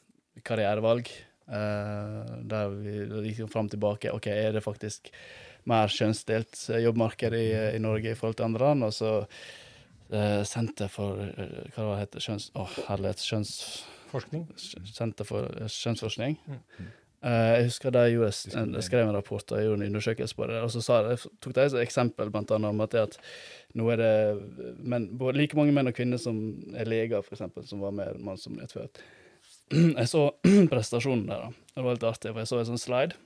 [0.42, 1.10] karrierevalg.
[1.50, 4.12] Uh, der vi gikk fram og tilbake.
[4.14, 5.10] Ok, Er det faktisk
[5.70, 8.84] mer kjønnsdelt jobbmarked i, i Norge i forhold til andre land?
[8.86, 12.50] Og så uh, Senter for Hva det heter Kjønns...
[12.54, 13.22] Å, herlighet.
[13.22, 13.56] Kjønns...
[14.10, 14.48] forskning.
[14.58, 16.38] Senter for kjønnsforskning.
[16.50, 16.90] Mm.
[17.20, 20.36] Eh, jeg husker da jeg gjorde, jeg skrev en rapport og jeg gjorde en undersøkelse
[20.38, 20.60] på det.
[20.64, 23.18] Og så sa, jeg, tok de et eksempel blant annet om at, det at
[23.76, 24.12] nå er det
[24.80, 26.38] men, både like mange menn og kvinner som
[26.72, 28.88] er leger, eksempel, som var mer mannsdominert før.
[30.00, 30.24] Jeg så
[30.72, 31.44] prestasjonen der.
[31.44, 31.74] da.
[31.76, 33.20] Det var litt artig, for jeg så en sånn slide.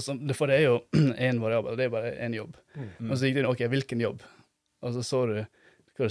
[0.00, 0.78] Så, for det er jo
[1.28, 2.56] én variabel, det er bare én jobb.
[2.72, 3.10] Mm.
[3.10, 4.24] Og så gikk det inn OK, hvilken jobb?
[4.86, 5.36] Og så så du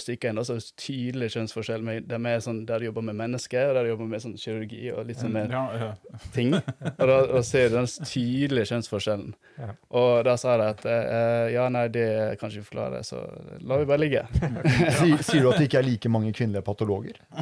[0.02, 1.84] stikker inn, da, så tydelig kjønnsforskjell.
[1.86, 4.34] Med, de er sånn, der de jobber med mennesker, og der de jobber med sånn
[4.42, 5.90] kirurgi og litt sånn mer Ja, ja.
[6.34, 6.50] ting.
[6.56, 9.32] Og da, og ser du den tydelige kjønnsforskjellen.
[9.62, 9.70] Ja.
[10.02, 12.08] Og da sa de at eh, ja, nei, det
[12.42, 13.18] kan ikke forklare, så
[13.62, 14.24] la vi bare ligge.
[15.00, 17.16] Sier, sier du at det ikke er like mange kvinnelige patologer?
[17.36, 17.42] Ja,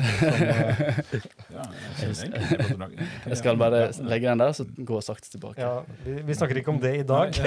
[2.01, 2.39] jeg på
[2.89, 3.07] det.
[3.29, 3.79] Jeg skal bare
[4.09, 5.61] legge den der, så gå sakte tilbake.
[5.63, 5.73] Ja,
[6.05, 7.29] vi, vi snakker ikke om det i dag.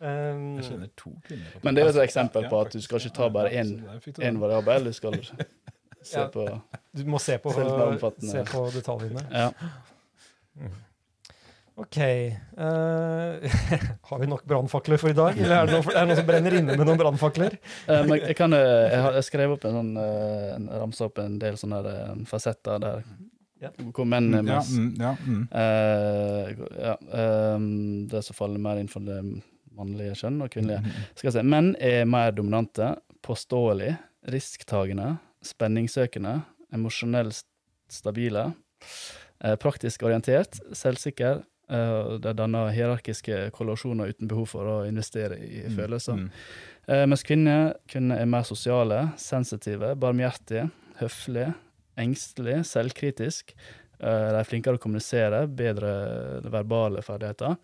[0.00, 1.60] um, Jeg kjenner to kvinner.
[1.62, 3.64] Men det er jo et eksempel på at du skal ikke ta bare Ja,
[4.28, 5.18] én variabel, du skal
[6.02, 6.28] se Ja.
[6.32, 6.46] på
[6.98, 9.24] du må se på, Se litt se på detaljene.
[9.30, 9.50] Ja.
[11.78, 11.96] OK.
[12.58, 13.38] Uh,
[14.10, 15.36] har vi nok brannfakler for i dag?
[15.38, 17.54] Eller er det, noen, er det noen som brenner inne med noen brannfakler?
[17.88, 21.38] Uh, jeg kan eh, Jeg har jeg skrev opp en sånn uh, ramsa opp en
[21.40, 23.04] del sånne der, fasetter der
[23.62, 23.70] Ja.
[23.94, 25.46] hvor menn er Ja, mest mm, ja, mm.
[25.54, 26.96] Uh, ja,
[27.54, 27.70] um,
[28.10, 29.22] Det som faller mer inn for det
[29.78, 30.94] mannlige kjønn og kvinnelige.
[31.14, 32.92] Skal jeg si, Menn er mer dominante,
[33.26, 33.94] påståelig,
[34.32, 35.14] risktagende,
[35.46, 36.40] spenningssøkende,
[36.74, 37.44] emosjonelt
[37.90, 38.50] stabile,
[39.44, 41.44] eh, praktisk orientert, selvsikker.
[41.68, 46.16] De Det danner hierarkiske kollasjoner uten behov for å investere i følelser.
[46.16, 46.30] Mm.
[46.88, 51.52] Eh, mens kvinner, kvinner er mer sosiale, sensitive, barmhjertige, høflige,
[52.00, 53.52] engstelige, selvkritiske.
[54.00, 55.90] Eh, de er flinkere å kommunisere, bedre
[56.48, 57.58] verbale ferdigheter.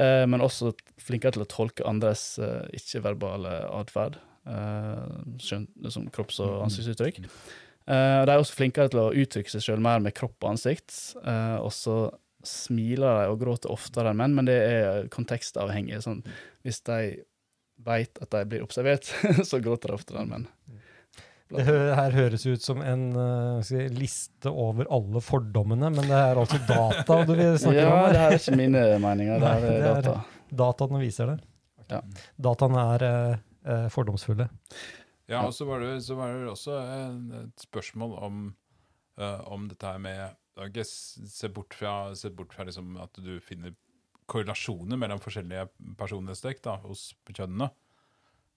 [0.00, 0.72] Eh, men også
[1.02, 4.20] flinkere til å tolke andres eh, ikke-verbale atferd.
[4.46, 5.02] Eh,
[5.42, 7.20] som kropps- og ansiktsuttrykk.
[7.22, 10.94] Eh, de er også flinkere til å uttrykke seg sjøl mer med kropp og ansikt.
[11.22, 11.96] Eh, og så
[12.46, 16.00] smiler de og gråter oftere enn menn, men det er kontekstavhengig.
[16.02, 16.24] Sånn,
[16.66, 17.00] hvis de
[17.82, 19.10] veit at de blir observert,
[19.48, 20.48] så gråter de oftere enn menn.
[21.56, 26.06] Det her høres ut som en eh, skal jeg si, liste over alle fordommene, men
[26.08, 28.12] det er altså data du vil snakke Ja, om?
[28.12, 28.30] det her.
[28.30, 30.24] her er ikke mine meninger, det Nei, det er er- data.
[30.62, 31.38] Dataene viser det.
[31.90, 32.00] Ja.
[32.48, 33.36] Dataene er eh,
[33.74, 34.48] eh, fordomsfulle.
[35.28, 38.40] Ja, og så var det, så var det også en- et spørsmål om,
[39.18, 43.38] uh, om dette her med s- Se bort fra, se bort fra liksom at du
[43.40, 43.72] finner
[44.28, 47.70] korrelasjoner mellom forskjellige personlighetstrekk hos kjønnene.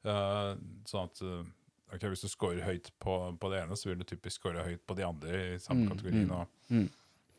[0.06, 1.46] Uh, sånn at eh,
[1.94, 4.82] ok, Hvis du scorer høyt på, på det ene, så vil du typisk score høyt
[4.88, 6.28] på de andre i samme Mm, kategorien.
[6.28, 6.90] mm, Og, mm.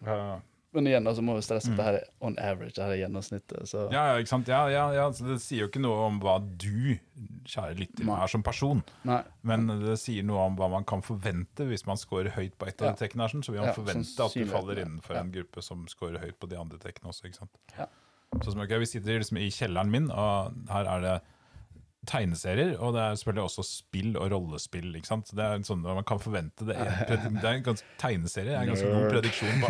[0.07, 0.38] uh,
[0.76, 2.99] Men igjen, så må vi stresse at det her er on average, det her er
[3.09, 3.62] gjennomsnittet.
[3.70, 4.49] Så ja, ja, ikke sant?
[4.49, 6.99] Ja, ja, ja, så Det sier jo ikke noe om hva du,
[7.49, 8.82] kjære lytter, er som person.
[9.09, 9.22] nei.
[9.42, 12.82] Men det sier noe om hva man kan forvente hvis man scorer høyt på ett
[12.82, 13.24] av de tekkene.
[13.30, 16.18] sånn, Så vil man Ja, forvente sånn at du faller innenfor en gruppe som scorer
[16.20, 17.24] høyt på de andre tekkene også.
[17.24, 17.57] ikke sant?
[17.78, 17.86] Ja.
[18.42, 21.16] Sånn som, okay, Vi sitter liksom i kjelleren min, og her er det
[22.09, 24.90] tegneserier, og det er selvfølgelig også spill og rollespill.
[24.98, 25.26] ikke sant?
[25.36, 26.76] Det er en sånn Man kan forvente det.
[27.09, 29.68] Det er en ganske, tegneserie er en ganske god prediksjon på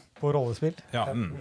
[0.20, 0.76] På rollespill.
[0.92, 1.32] ja, mm.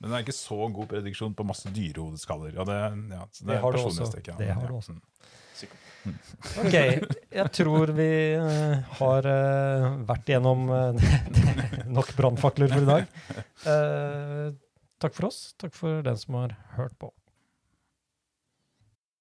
[0.00, 2.54] Men det er ikke så god prediksjon på masse dyrehodeskaller.
[2.56, 2.76] Og det,
[3.12, 4.06] ja, så det, Det har du også.
[4.08, 4.36] Stek, ja.
[4.38, 4.94] Det har du også.
[6.62, 10.94] Ok, jeg tror vi eh, har eh, vært igjennom eh,
[11.98, 13.02] nok brannfakler for i dag.
[13.68, 14.46] Eh,
[15.00, 15.54] takk for oss.
[15.60, 17.12] Takk for den som har hørt på.